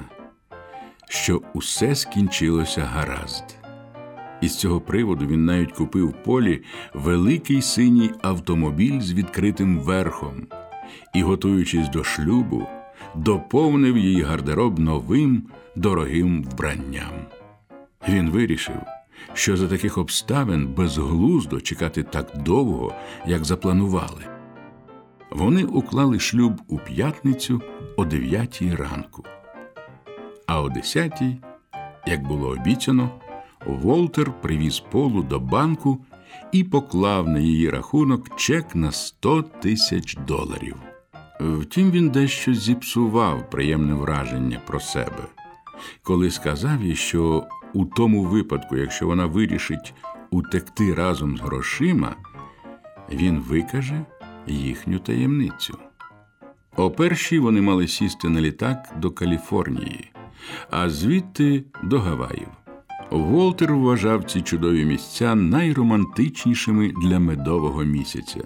що 1.09 1.43
усе 1.55 1.95
скінчилося 1.95 2.81
гаразд. 2.81 3.58
Із 4.41 4.57
цього 4.57 4.81
приводу 4.81 5.27
він 5.27 5.45
навіть 5.45 5.73
купив 5.73 6.15
полі 6.25 6.63
великий 6.95 7.63
синій 7.63 8.11
автомобіль 8.23 9.01
з 9.01 9.13
відкритим 9.13 9.79
верхом 9.79 10.47
і, 11.15 11.23
готуючись 11.23 11.89
до 11.89 12.05
шлюбу, 12.05 12.67
доповнив 13.15 13.97
її 13.97 14.23
гардероб 14.23 14.79
новим 14.79 15.43
дорогим 15.77 16.43
вбранням. 16.43 17.13
Він 18.09 18.31
вирішив, 18.31 18.77
що 19.33 19.57
за 19.57 19.69
таких 19.69 19.99
обставин 19.99 20.67
безглуздо 20.67 21.61
чекати 21.61 22.03
так 22.03 22.33
довго, 22.45 22.95
як 23.27 23.45
запланували. 23.45 24.25
Вони 25.31 25.65
уклали 25.65 26.19
шлюб 26.19 26.61
у 26.69 26.79
п'ятницю 26.79 27.63
о 27.97 28.05
9 28.05 28.63
ранку. 28.63 29.25
А 30.47 30.63
о 30.63 30.69
10, 30.69 31.23
як 32.07 32.23
було 32.23 32.49
обіцяно, 32.49 33.11
Волтер 33.69 34.33
привіз 34.43 34.81
полу 34.81 35.23
до 35.23 35.41
банку 35.41 36.05
і 36.53 36.65
поклав 36.65 37.29
на 37.29 37.39
її 37.39 37.71
рахунок 37.71 38.37
чек 38.37 38.75
на 38.75 38.93
100 38.93 39.43
тисяч 39.43 40.17
доларів. 40.27 40.77
Втім, 41.41 41.91
він 41.91 42.11
дещо 42.11 42.55
зіпсував 42.55 43.51
приємне 43.51 43.95
враження 43.95 44.61
про 44.67 44.81
себе, 44.81 45.27
коли 46.03 46.31
сказав 46.31 46.85
їй, 46.85 46.97
що 46.97 47.47
у 47.75 47.85
тому 47.85 48.25
випадку, 48.25 48.77
якщо 48.77 49.07
вона 49.07 49.27
вирішить 49.27 49.95
утекти 50.31 50.95
разом 50.95 51.37
з 51.37 51.41
грошима, 51.41 52.17
він 53.13 53.39
викаже 53.39 54.05
їхню 54.47 54.99
таємницю. 54.99 55.79
О 56.77 56.91
першій 56.91 57.39
вони 57.39 57.61
мали 57.61 57.89
сісти 57.89 58.29
на 58.29 58.41
літак 58.41 58.95
до 58.97 59.11
Каліфорнії, 59.11 60.11
а 60.71 60.91
звідти 60.91 61.65
до 61.83 61.99
Гаваїв. 61.99 62.58
Волтер 63.11 63.75
вважав 63.75 64.25
ці 64.25 64.43
чудові 64.43 64.85
місця 64.85 65.35
найромантичнішими 65.35 66.93
для 67.03 67.19
медового 67.19 67.85
місяця, 67.85 68.41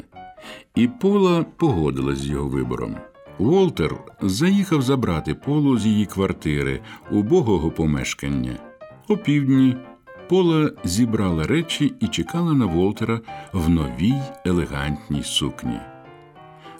і 0.74 0.88
Пола 0.88 1.44
погодилась 1.56 2.18
з 2.18 2.26
його 2.26 2.48
вибором. 2.48 2.96
Волтер 3.38 3.94
заїхав 4.20 4.82
забрати 4.82 5.34
Полу 5.34 5.78
з 5.78 5.86
її 5.86 6.06
квартири 6.06 6.80
убогого 7.10 7.70
помешкання. 7.70 8.56
О 9.08 9.16
півдні 9.16 9.76
Пола 10.28 10.70
зібрала 10.84 11.44
речі 11.44 11.94
і 12.00 12.08
чекала 12.08 12.52
на 12.52 12.66
Волтера 12.66 13.20
в 13.52 13.68
новій 13.68 14.14
елегантній 14.44 15.22
сукні. 15.22 15.78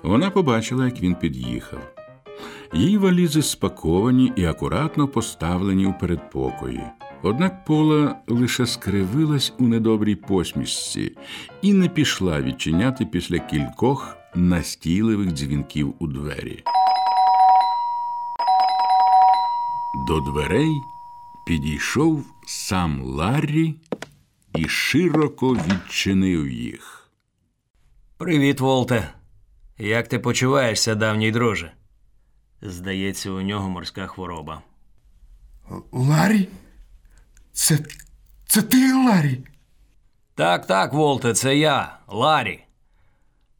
Вона 0.03 0.31
побачила, 0.31 0.85
як 0.85 1.01
він 1.01 1.15
під'їхав. 1.15 1.81
Її 2.75 2.99
валізи 2.99 3.43
спаковані 3.43 4.33
і 4.37 4.45
акуратно 4.45 5.09
поставлені 5.09 5.87
у 5.87 5.93
передпокої. 5.93 6.83
Однак 7.25 7.65
Пола 7.65 8.17
лише 8.27 8.67
скривилась 8.67 9.53
у 9.59 9.69
недобрій 9.69 10.15
посмішці 10.15 11.17
і 11.63 11.73
не 11.73 11.89
пішла 11.89 12.43
відчиняти 12.43 13.07
після 13.07 13.39
кількох 13.39 14.17
настійливих 14.35 15.33
дзвінків 15.33 15.95
у 15.99 16.07
двері. 16.07 16.65
До 20.07 20.21
дверей 20.21 20.83
підійшов 21.47 22.25
сам 22.47 23.03
Ларрі 23.03 23.75
і 24.55 24.69
широко 24.69 25.55
відчинив 25.55 26.49
їх. 26.49 27.11
Привіт, 28.17 28.61
Волте. 28.61 29.15
Як 29.79 30.09
ти 30.09 30.19
почуваєшся, 30.19 30.95
давній 30.95 31.31
друже? 31.31 31.73
Здається, 32.63 33.31
у 33.31 33.41
нього 33.41 33.71
морська 33.71 34.07
хвороба. 34.07 34.63
Ларі? 35.93 36.49
Це. 37.53 37.79
Це 38.47 38.63
ти, 38.63 38.93
Ларі? 38.93 39.45
Так, 40.35 40.67
так, 40.67 40.93
Волте, 40.93 41.35
це 41.35 41.57
я, 41.57 41.99
Ларі. 42.09 42.65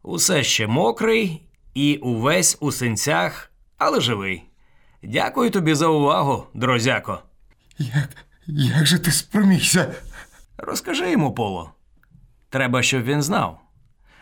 Усе 0.03 0.43
ще 0.43 0.67
мокрий 0.67 1.43
і 1.75 1.97
увесь 1.97 2.57
у 2.61 2.73
синцях, 2.73 3.53
але 3.79 4.01
живий. 4.01 4.45
Дякую 5.03 5.51
тобі 5.51 5.75
за 5.75 5.87
увагу, 5.87 6.47
друзяко. 6.55 7.23
Як. 7.79 8.09
Як 8.47 8.87
же 8.87 8.99
ти 8.99 9.11
спромігся? 9.11 9.95
Розкажи 10.57 11.11
йому, 11.11 11.35
Поло. 11.35 11.71
Треба, 12.49 12.83
щоб 12.83 13.03
він 13.03 13.23
знав. 13.23 13.61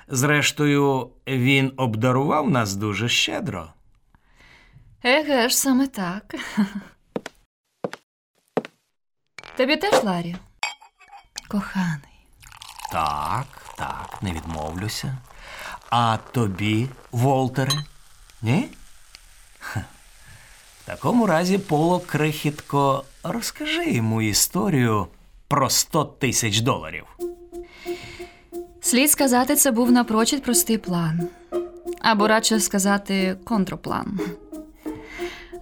Зрештою, 0.08 1.10
він 1.26 1.72
обдарував 1.76 2.50
нас 2.50 2.74
дуже 2.74 3.08
щедро. 3.08 3.72
Еге 5.04 5.48
ж, 5.48 5.56
саме 5.56 5.86
так. 5.86 6.34
Тобі 9.60 9.76
теж, 9.76 10.04
Ларі? 10.04 10.36
Коханий. 11.48 12.26
Так, 12.92 13.46
так, 13.76 14.18
не 14.22 14.32
відмовлюся. 14.32 15.16
А 15.90 16.16
тобі, 16.32 16.88
Волтере? 17.12 17.72
Ні? 18.42 18.68
Ха. 19.58 19.84
В 20.82 20.86
такому 20.86 21.26
разі, 21.26 21.58
Поло 21.58 22.00
крихітко, 22.00 23.04
розкажи 23.22 23.90
йому 23.90 24.22
історію 24.22 25.06
про 25.48 25.70
100 25.70 26.04
тисяч 26.04 26.60
доларів. 26.60 27.06
Слід 28.80 29.10
сказати, 29.10 29.56
це 29.56 29.70
був 29.70 29.92
напрочуд 29.92 30.42
простий 30.42 30.78
план. 30.78 31.28
Або 32.00 32.28
радше 32.28 32.60
сказати, 32.60 33.36
контрплан. 33.44 34.20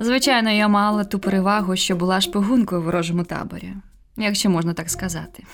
Звичайно, 0.01 0.51
я 0.51 0.69
мала 0.69 1.05
ту 1.05 1.19
перевагу, 1.19 1.77
що 1.77 1.97
була 1.97 2.21
шпигункою 2.21 2.81
в 2.81 2.85
ворожому 2.85 3.25
таборі, 3.25 3.75
якщо 4.19 4.51
можна 4.51 4.75
так 4.75 4.91
сказати. 4.91 5.45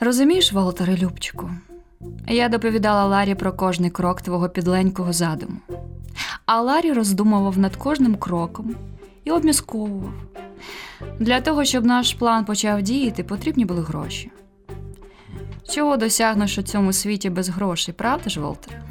Розумієш, 0.00 0.52
Волтере 0.52 0.96
Любчику, 0.96 1.50
я 2.28 2.48
доповідала 2.48 3.04
Ларі 3.04 3.34
про 3.34 3.52
кожний 3.52 3.90
крок 3.90 4.22
твого 4.22 4.48
підленького 4.48 5.12
задуму. 5.12 5.56
А 6.46 6.60
Ларі 6.60 6.92
роздумував 6.92 7.58
над 7.58 7.76
кожним 7.76 8.14
кроком 8.14 8.74
і 9.24 9.30
обмісковував. 9.30 10.12
Для 11.18 11.40
того, 11.40 11.64
щоб 11.64 11.84
наш 11.84 12.14
план 12.14 12.44
почав 12.44 12.82
діяти, 12.82 13.24
потрібні 13.24 13.64
були 13.64 13.82
гроші. 13.82 14.30
Чого 15.68 15.96
досягнеш 15.96 16.58
у 16.58 16.62
цьому 16.62 16.92
світі 16.92 17.30
без 17.30 17.48
грошей, 17.48 17.94
правда 17.98 18.30
ж, 18.30 18.40
Волтер? 18.40 18.82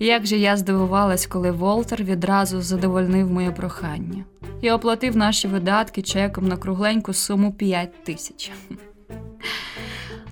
Як 0.00 0.26
же 0.26 0.36
я 0.36 0.56
здивувалась, 0.56 1.26
коли 1.26 1.50
Волтер 1.50 2.04
відразу 2.04 2.62
задовольнив 2.62 3.30
моє 3.30 3.50
прохання. 3.50 4.24
і 4.60 4.70
оплатив 4.70 5.16
наші 5.16 5.48
видатки 5.48 6.02
чеком 6.02 6.48
на 6.48 6.56
кругленьку 6.56 7.12
суму 7.12 7.52
5 7.52 8.04
тисяч. 8.04 8.52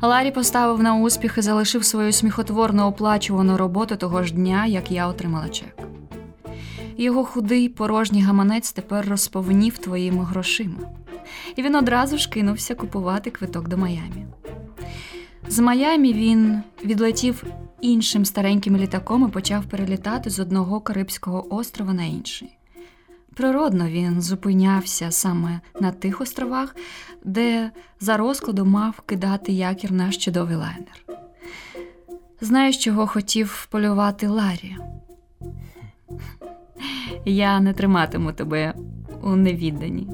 Ларі 0.02 0.30
поставив 0.30 0.82
на 0.82 0.96
успіх 0.96 1.38
і 1.38 1.42
залишив 1.42 1.84
свою 1.84 2.12
сміхотворно 2.12 2.86
оплачувану 2.86 3.56
роботу 3.56 3.96
того 3.96 4.22
ж 4.22 4.34
дня, 4.34 4.66
як 4.66 4.90
я 4.90 5.06
отримала 5.06 5.48
чек. 5.48 5.78
Його 6.96 7.24
худий 7.24 7.68
порожній 7.68 8.22
гаманець 8.22 8.72
тепер 8.72 9.08
розповнів 9.08 9.78
твоїми 9.78 10.24
грошима, 10.24 10.78
і 11.56 11.62
він 11.62 11.74
одразу 11.74 12.18
ж 12.18 12.30
кинувся 12.30 12.74
купувати 12.74 13.30
квиток 13.30 13.68
до 13.68 13.76
Майамі. 13.76 14.26
З 15.48 15.58
Майамі 15.58 16.12
він 16.12 16.62
відлетів 16.84 17.44
іншим 17.80 18.24
стареньким 18.24 18.76
літаком 18.76 19.28
і 19.28 19.32
почав 19.32 19.64
перелітати 19.64 20.30
з 20.30 20.40
одного 20.40 20.80
Карибського 20.80 21.54
острова 21.54 21.92
на 21.92 22.04
інший. 22.04 22.58
Природно 23.34 23.88
він 23.88 24.22
зупинявся 24.22 25.10
саме 25.10 25.60
на 25.80 25.92
тих 25.92 26.20
островах, 26.20 26.76
де 27.24 27.70
за 28.00 28.16
розкладу 28.16 28.64
мав 28.64 29.00
кидати 29.00 29.52
якір 29.52 29.92
наш 29.92 30.16
чудовий 30.16 30.56
лайнер. 30.56 31.04
Знаєш, 32.40 32.78
чого 32.78 33.06
хотів 33.06 33.68
полювати 33.70 34.28
Ларі? 34.28 34.76
Я 37.24 37.60
не 37.60 37.72
триматиму 37.72 38.32
тебе 38.32 38.74
у 39.22 39.36
невідданні. 39.36 40.08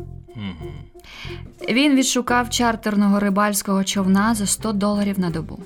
Він 1.68 1.96
відшукав 1.96 2.50
чартерного 2.50 3.20
рибальського 3.20 3.84
човна 3.84 4.34
за 4.34 4.46
100 4.46 4.72
доларів 4.72 5.20
на 5.20 5.30
добу. 5.30 5.58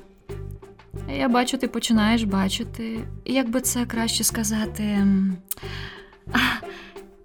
Я 1.17 1.29
бачу, 1.29 1.57
ти 1.57 1.67
починаєш 1.67 2.23
бачити, 2.23 2.99
як 3.25 3.49
би 3.49 3.61
це 3.61 3.85
краще 3.85 4.23
сказати. 4.23 5.07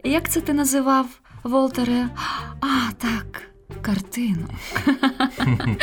як 0.04 0.30
це 0.30 0.40
ти 0.40 0.52
називав, 0.52 1.06
Волтере? 1.42 2.08
А, 2.60 2.92
так, 2.98 3.42
картину. 3.82 4.46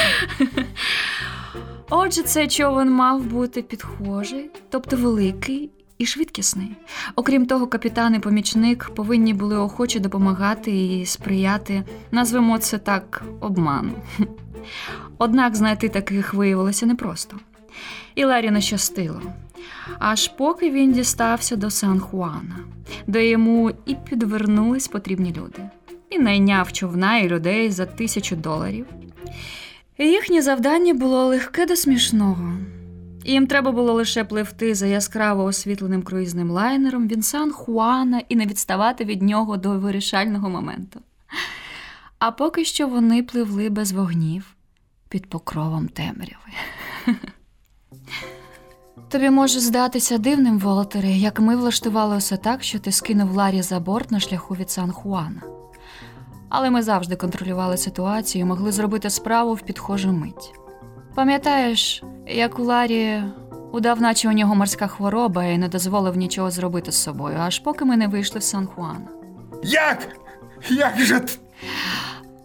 Отже, 1.90 2.22
цей 2.22 2.48
човен 2.48 2.92
мав 2.92 3.22
бути 3.24 3.62
підхожий, 3.62 4.52
тобто 4.70 4.98
великий 4.98 5.72
і 5.98 6.06
швидкісний. 6.06 6.72
Окрім 7.16 7.46
того, 7.46 7.68
капітан 7.68 8.16
і 8.16 8.20
помічник 8.20 8.92
повинні 8.96 9.34
були 9.34 9.58
охоче 9.58 10.00
допомагати 10.00 10.72
і 10.72 11.06
сприяти, 11.06 11.84
назвемо 12.12 12.58
це 12.58 12.78
так, 12.78 13.24
обману. 13.40 13.92
Однак 15.18 15.56
знайти 15.56 15.90
таких 15.90 16.34
виявилося 16.34 16.86
непросто. 16.86 17.38
І 18.20 18.26
Ларі 18.26 18.52
не 18.52 18.62
щастило. 18.62 19.22
Аж 20.00 20.28
поки 20.28 20.72
він 20.72 20.92
дістався 20.92 21.56
до 21.56 21.70
Сан-Хуана, 21.70 22.56
де 23.08 23.30
йому 23.30 23.72
і 23.86 23.96
підвернулись 23.96 24.88
потрібні 24.88 25.34
люди, 25.38 25.62
і 26.10 26.20
найняв 26.20 26.72
човна 26.72 27.18
і 27.18 27.28
людей 27.28 27.72
за 27.72 27.86
тисячу 27.86 28.36
доларів. 28.36 28.86
Їхнє 29.98 30.42
завдання 30.42 30.94
було 30.94 31.26
легке 31.26 31.66
до 31.66 31.76
смішного. 31.76 32.54
Їм 33.26 33.48
треба 33.48 33.72
було 33.72 33.94
лише 33.94 34.24
пливти 34.24 34.76
за 34.76 34.88
яскраво 34.88 35.44
освітленим 35.44 36.02
круїзним 36.02 36.52
лайнером 36.52 37.08
від 37.08 37.26
Сан-Хуана 37.26 38.22
і 38.30 38.36
не 38.36 38.46
відставати 38.46 39.06
від 39.06 39.22
нього 39.22 39.58
до 39.58 39.72
вирішального 39.72 40.50
моменту. 40.50 41.00
А 42.20 42.32
поки 42.32 42.66
що 42.66 42.88
вони 42.88 43.24
пливли 43.24 43.70
без 43.70 43.92
вогнів 43.92 44.56
під 45.10 45.30
покровом 45.30 45.88
темряви. 45.88 46.52
Тобі 49.10 49.30
може 49.30 49.60
здатися 49.60 50.18
дивним, 50.18 50.60
Волтере, 50.60 51.12
як 51.12 51.40
ми 51.40 51.56
влаштували 51.56 52.18
усе 52.18 52.38
так, 52.38 52.64
що 52.64 52.80
ти 52.80 52.92
скинув 52.92 53.32
Ларі 53.32 53.62
за 53.62 53.80
борт 53.80 54.12
на 54.12 54.20
шляху 54.20 54.56
від 54.56 54.70
Сан-Хуана. 54.70 55.42
Але 56.50 56.70
ми 56.70 56.82
завжди 56.82 57.16
контролювали 57.16 57.78
ситуацію 57.78 58.42
і 58.42 58.46
могли 58.46 58.72
зробити 58.72 59.10
справу 59.10 59.54
в 59.54 59.62
підхожу 59.62 60.12
мить. 60.12 60.54
Пам'ятаєш, 61.16 62.04
як 62.28 62.60
у 62.60 62.64
Ларі 62.64 63.24
удав, 63.72 64.02
наче 64.02 64.30
у 64.30 64.32
нього 64.32 64.56
морська 64.56 64.88
хвороба 64.88 65.46
і 65.46 65.58
не 65.58 65.68
дозволив 65.68 66.18
нічого 66.18 66.52
зробити 66.52 66.92
з 66.92 67.04
собою, 67.04 67.38
аж 67.40 67.60
поки 67.60 67.86
ми 67.86 67.98
не 67.98 68.08
вийшли 68.08 68.40
в 68.40 68.44
Сан-Хуан. 68.44 69.08
Як? 69.64 70.08
Як 70.70 71.00
же 71.00 71.22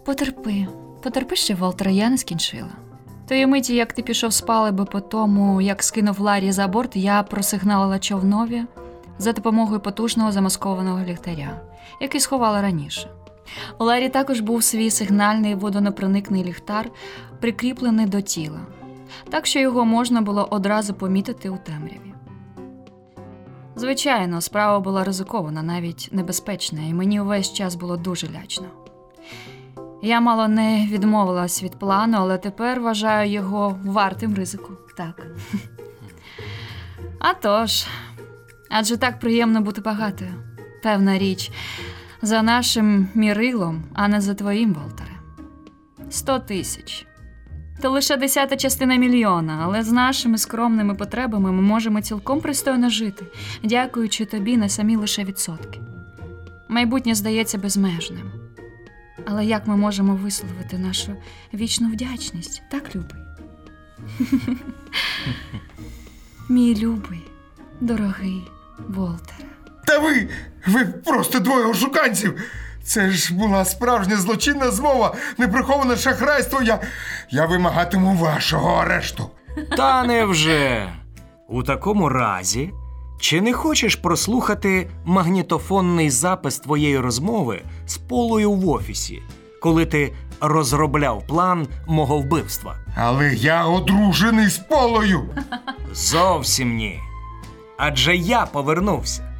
Потерпи, 0.04 0.66
потерпи 1.02 1.36
ще, 1.36 1.54
Волтера, 1.54 1.90
я 1.90 2.10
не 2.10 2.18
скінчила. 2.18 2.70
Тої 3.28 3.46
миті, 3.46 3.74
як 3.74 3.92
ти 3.92 4.02
пішов 4.02 4.32
з 4.32 4.40
палиби 4.40 4.84
по 4.84 5.00
тому, 5.00 5.60
як 5.60 5.82
скинув 5.82 6.20
Ларі 6.20 6.52
за 6.52 6.68
борт, 6.68 6.96
я 6.96 7.22
просигналила 7.22 7.98
човнові 7.98 8.64
за 9.18 9.32
допомогою 9.32 9.80
потужного 9.80 10.32
замаскованого 10.32 11.04
ліхтаря, 11.04 11.60
який 12.00 12.20
сховала 12.20 12.62
раніше. 12.62 13.10
У 13.78 13.84
Ларі 13.84 14.08
також 14.08 14.40
був 14.40 14.62
свій 14.64 14.90
сигнальний 14.90 15.54
водонепроникний 15.54 16.44
ліхтар, 16.44 16.90
прикріплений 17.40 18.06
до 18.06 18.20
тіла, 18.20 18.60
так 19.30 19.46
що 19.46 19.58
його 19.58 19.84
можна 19.84 20.20
було 20.20 20.48
одразу 20.50 20.94
помітити 20.94 21.50
у 21.50 21.56
темряві. 21.56 22.14
Звичайно, 23.76 24.40
справа 24.40 24.80
була 24.80 25.04
ризикована, 25.04 25.62
навіть 25.62 26.08
небезпечна, 26.12 26.80
і 26.82 26.94
мені 26.94 27.20
увесь 27.20 27.52
час 27.52 27.74
було 27.74 27.96
дуже 27.96 28.26
лячно. 28.26 28.66
Я 30.04 30.20
мало 30.20 30.48
не 30.48 30.86
відмовилась 30.90 31.62
від 31.62 31.78
плану, 31.78 32.16
але 32.20 32.38
тепер 32.38 32.80
вважаю 32.80 33.30
його 33.30 33.78
вартим 33.84 34.34
ризику. 34.34 34.72
Так. 34.96 35.26
А 37.18 37.34
тож, 37.34 37.86
адже 38.70 38.96
так 38.96 39.20
приємно 39.20 39.60
бути 39.60 39.80
багатою. 39.80 40.30
Певна 40.82 41.18
річ, 41.18 41.50
за 42.22 42.42
нашим 42.42 43.08
мірилом, 43.14 43.84
а 43.94 44.08
не 44.08 44.20
за 44.20 44.34
твоїм, 44.34 44.74
Волтере. 44.74 45.10
Сто 46.10 46.38
тисяч. 46.38 47.06
То 47.82 47.90
лише 47.90 48.16
десята 48.16 48.56
частина 48.56 48.96
мільйона, 48.96 49.60
але 49.64 49.82
з 49.82 49.92
нашими 49.92 50.38
скромними 50.38 50.94
потребами 50.94 51.52
ми 51.52 51.62
можемо 51.62 52.00
цілком 52.00 52.40
пристойно 52.40 52.90
жити, 52.90 53.26
дякуючи 53.62 54.24
тобі 54.24 54.56
на 54.56 54.68
самі 54.68 54.96
лише 54.96 55.24
відсотки. 55.24 55.80
Майбутнє 56.68 57.14
здається 57.14 57.58
безмежним. 57.58 58.43
Але 59.26 59.44
як 59.44 59.66
ми 59.66 59.76
можемо 59.76 60.14
висловити 60.14 60.78
нашу 60.78 61.16
вічну 61.54 61.88
вдячність, 61.88 62.62
так, 62.70 62.96
любий? 62.96 63.20
Мій 66.48 66.76
любий, 66.76 67.22
дорогий 67.80 68.50
Волтере. 68.88 69.44
Та 69.86 69.98
ви, 69.98 70.28
ви 70.66 70.84
просто 70.84 71.38
двоє 71.38 71.64
ошуканців. 71.64 72.40
Це 72.82 73.10
ж 73.10 73.34
була 73.34 73.64
справжня 73.64 74.16
злочинна 74.16 74.70
змова, 74.70 75.16
неприховане 75.38 75.96
шахрайство. 75.96 76.62
Я, 76.62 76.80
я 77.30 77.46
вимагатиму 77.46 78.14
вашого 78.16 78.74
арешту. 78.74 79.30
Та 79.76 80.04
невже? 80.04 80.92
У 81.48 81.62
такому 81.62 82.08
разі, 82.08 82.70
чи 83.24 83.40
не 83.40 83.52
хочеш 83.52 83.96
прослухати 83.96 84.90
магнітофонний 85.04 86.10
запис 86.10 86.58
твоєї 86.58 86.98
розмови 86.98 87.62
з 87.86 87.96
Полою 87.96 88.52
в 88.52 88.68
офісі, 88.68 89.22
коли 89.62 89.86
ти 89.86 90.12
розробляв 90.40 91.26
план 91.26 91.68
мого 91.86 92.18
вбивства? 92.18 92.76
Але 92.96 93.34
я 93.34 93.64
одружений 93.64 94.48
з 94.48 94.58
полою. 94.58 95.20
Зовсім 95.92 96.76
ні. 96.76 97.00
Адже 97.78 98.16
я 98.16 98.46
повернувся. 98.46 99.34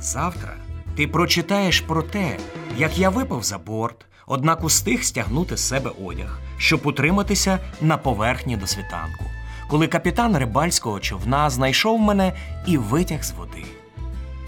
Завтра 0.00 0.56
ти 0.96 1.06
прочитаєш 1.08 1.80
про 1.80 2.02
те, 2.02 2.36
як 2.78 2.98
я 2.98 3.10
випав 3.10 3.42
за 3.42 3.58
борт, 3.58 4.06
однак 4.26 4.64
устиг 4.64 5.02
стягнути 5.02 5.56
з 5.56 5.68
себе 5.68 5.90
одяг, 6.04 6.38
щоб 6.58 6.80
утриматися 6.84 7.58
на 7.80 7.96
поверхні 7.96 8.56
до 8.56 8.66
світанку, 8.66 9.24
коли 9.70 9.86
капітан 9.86 10.36
рибальського 10.36 11.00
човна 11.00 11.50
знайшов 11.50 12.00
мене 12.00 12.32
і 12.66 12.76
витяг 12.76 13.22
з 13.22 13.30
води. 13.32 13.64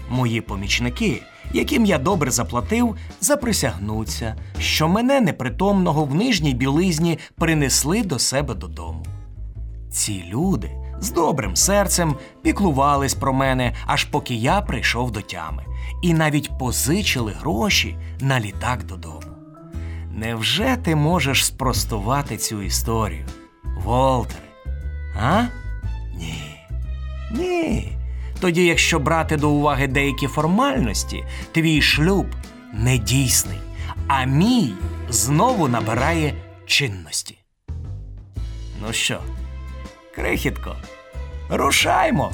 Мої 0.09 0.41
помічники, 0.41 1.21
яким 1.53 1.85
я 1.85 1.97
добре 1.97 2.31
заплатив, 2.31 2.95
заприсягнуться, 3.21 4.35
що 4.59 4.87
мене 4.87 5.21
непритомного 5.21 6.05
в 6.05 6.15
нижній 6.15 6.53
білизні 6.53 7.19
принесли 7.35 8.03
до 8.03 8.19
себе 8.19 8.53
додому. 8.53 9.05
Ці 9.91 10.23
люди 10.29 10.71
з 10.99 11.11
добрим 11.11 11.55
серцем 11.55 12.15
піклувались 12.41 13.13
про 13.13 13.33
мене, 13.33 13.75
аж 13.85 14.03
поки 14.03 14.35
я 14.35 14.61
прийшов 14.61 15.11
до 15.11 15.21
тями, 15.21 15.65
і 16.01 16.13
навіть 16.13 16.57
позичили 16.59 17.31
гроші 17.31 17.97
на 18.19 18.39
літак 18.39 18.83
додому. 18.83 19.21
Невже 20.11 20.77
ти 20.83 20.95
можеш 20.95 21.45
спростувати 21.45 22.37
цю 22.37 22.61
історію, 22.61 23.25
Волтере? 23.83 24.52
А? 25.19 25.43
Ні. 26.15 26.59
Ні. 27.31 27.97
Тоді, 28.39 28.65
якщо 28.65 28.99
брати 28.99 29.37
до 29.37 29.49
уваги 29.49 29.87
деякі 29.87 30.27
формальності, 30.27 31.23
твій 31.51 31.81
шлюб 31.81 32.25
недійсний, 32.73 33.57
а 34.07 34.23
мій 34.25 34.73
знову 35.09 35.67
набирає 35.67 36.33
чинності. 36.65 37.37
Ну 38.81 38.93
що, 38.93 39.19
крихітко, 40.15 40.75
рушаймо. 41.49 42.31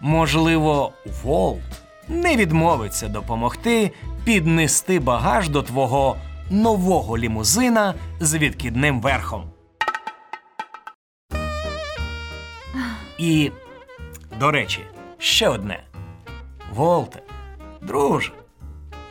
Можливо, 0.00 0.92
Волт 1.22 1.82
не 2.08 2.36
відмовиться 2.36 3.08
допомогти 3.08 3.90
піднести 4.24 5.00
багаж 5.00 5.48
до 5.48 5.62
твого 5.62 6.16
нового 6.50 7.18
лімузина 7.18 7.94
з 8.20 8.34
відкидним 8.34 9.00
верхом. 9.00 9.50
І, 13.18 13.50
до 14.40 14.50
речі, 14.50 14.80
ще 15.18 15.48
одне. 15.48 15.82
Волте, 16.74 17.22
друже, 17.82 18.32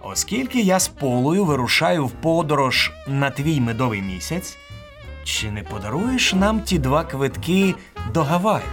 оскільки 0.01 0.61
я 0.61 0.79
з 0.79 0.87
полою 0.87 1.45
вирушаю 1.45 2.05
в 2.05 2.11
подорож 2.11 2.91
на 3.07 3.29
твій 3.29 3.61
медовий 3.61 4.01
місяць, 4.01 4.57
чи 5.23 5.51
не 5.51 5.63
подаруєш 5.63 6.33
нам 6.33 6.61
ті 6.61 6.79
два 6.79 7.03
квитки 7.03 7.75
до 8.13 8.23
Гаваю? 8.23 8.63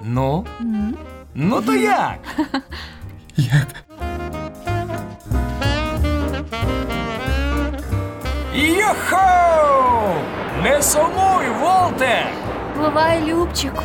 Ну? 0.00 0.46
Ну 1.34 1.62
то 1.62 1.74
як? 1.76 2.18
Як? 3.36 3.66
Йохо! 8.54 10.14
Не 10.62 10.82
сумуй, 10.82 11.48
Волте! 11.60 12.26
Бувай, 12.76 13.32
Любчику. 13.32 13.82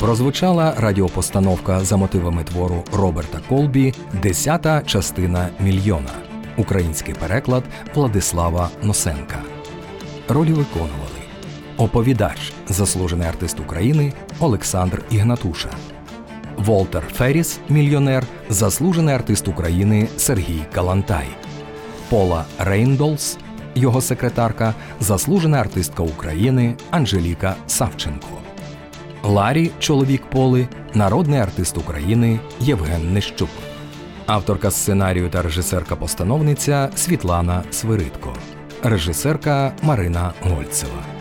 Прозвучала 0.00 0.74
радіопостановка 0.78 1.80
за 1.80 1.96
мотивами 1.96 2.44
твору 2.44 2.84
Роберта 2.92 3.38
Колбі 3.48 3.94
Десята 4.22 4.82
частина 4.86 5.48
мільйона. 5.60 6.10
Український 6.56 7.14
переклад 7.14 7.64
Владислава 7.94 8.70
Носенка. 8.82 9.42
Ролі 10.28 10.52
виконували 10.52 11.18
оповідач, 11.76 12.52
заслужений 12.68 13.28
артист 13.28 13.60
України 13.60 14.12
Олександр 14.40 15.02
Ігнатуша, 15.10 15.70
Волтер 16.58 17.02
Феріс, 17.14 17.60
мільйонер, 17.68 18.24
заслужений 18.50 19.14
артист 19.14 19.48
України 19.48 20.08
Сергій 20.16 20.62
Калантай, 20.74 21.26
Пола 22.08 22.44
Рейндолс, 22.58 23.38
його 23.74 24.00
секретарка, 24.00 24.74
заслужена 25.00 25.58
артистка 25.58 26.02
України 26.02 26.74
Анжеліка 26.90 27.56
Савченко. 27.66 28.26
Ларі, 29.22 29.70
чоловік 29.78 30.22
Поли, 30.30 30.68
народний 30.94 31.40
артист 31.40 31.78
України 31.78 32.40
Євген 32.60 33.12
Нищук. 33.12 33.50
Авторка 34.26 34.70
сценарію 34.70 35.30
та 35.30 35.42
режисерка-постановниця 35.42 36.96
Світлана 36.96 37.62
Свиридко. 37.70 38.36
Режисерка 38.82 39.72
Марина 39.82 40.32
Гольцева. 40.42 41.17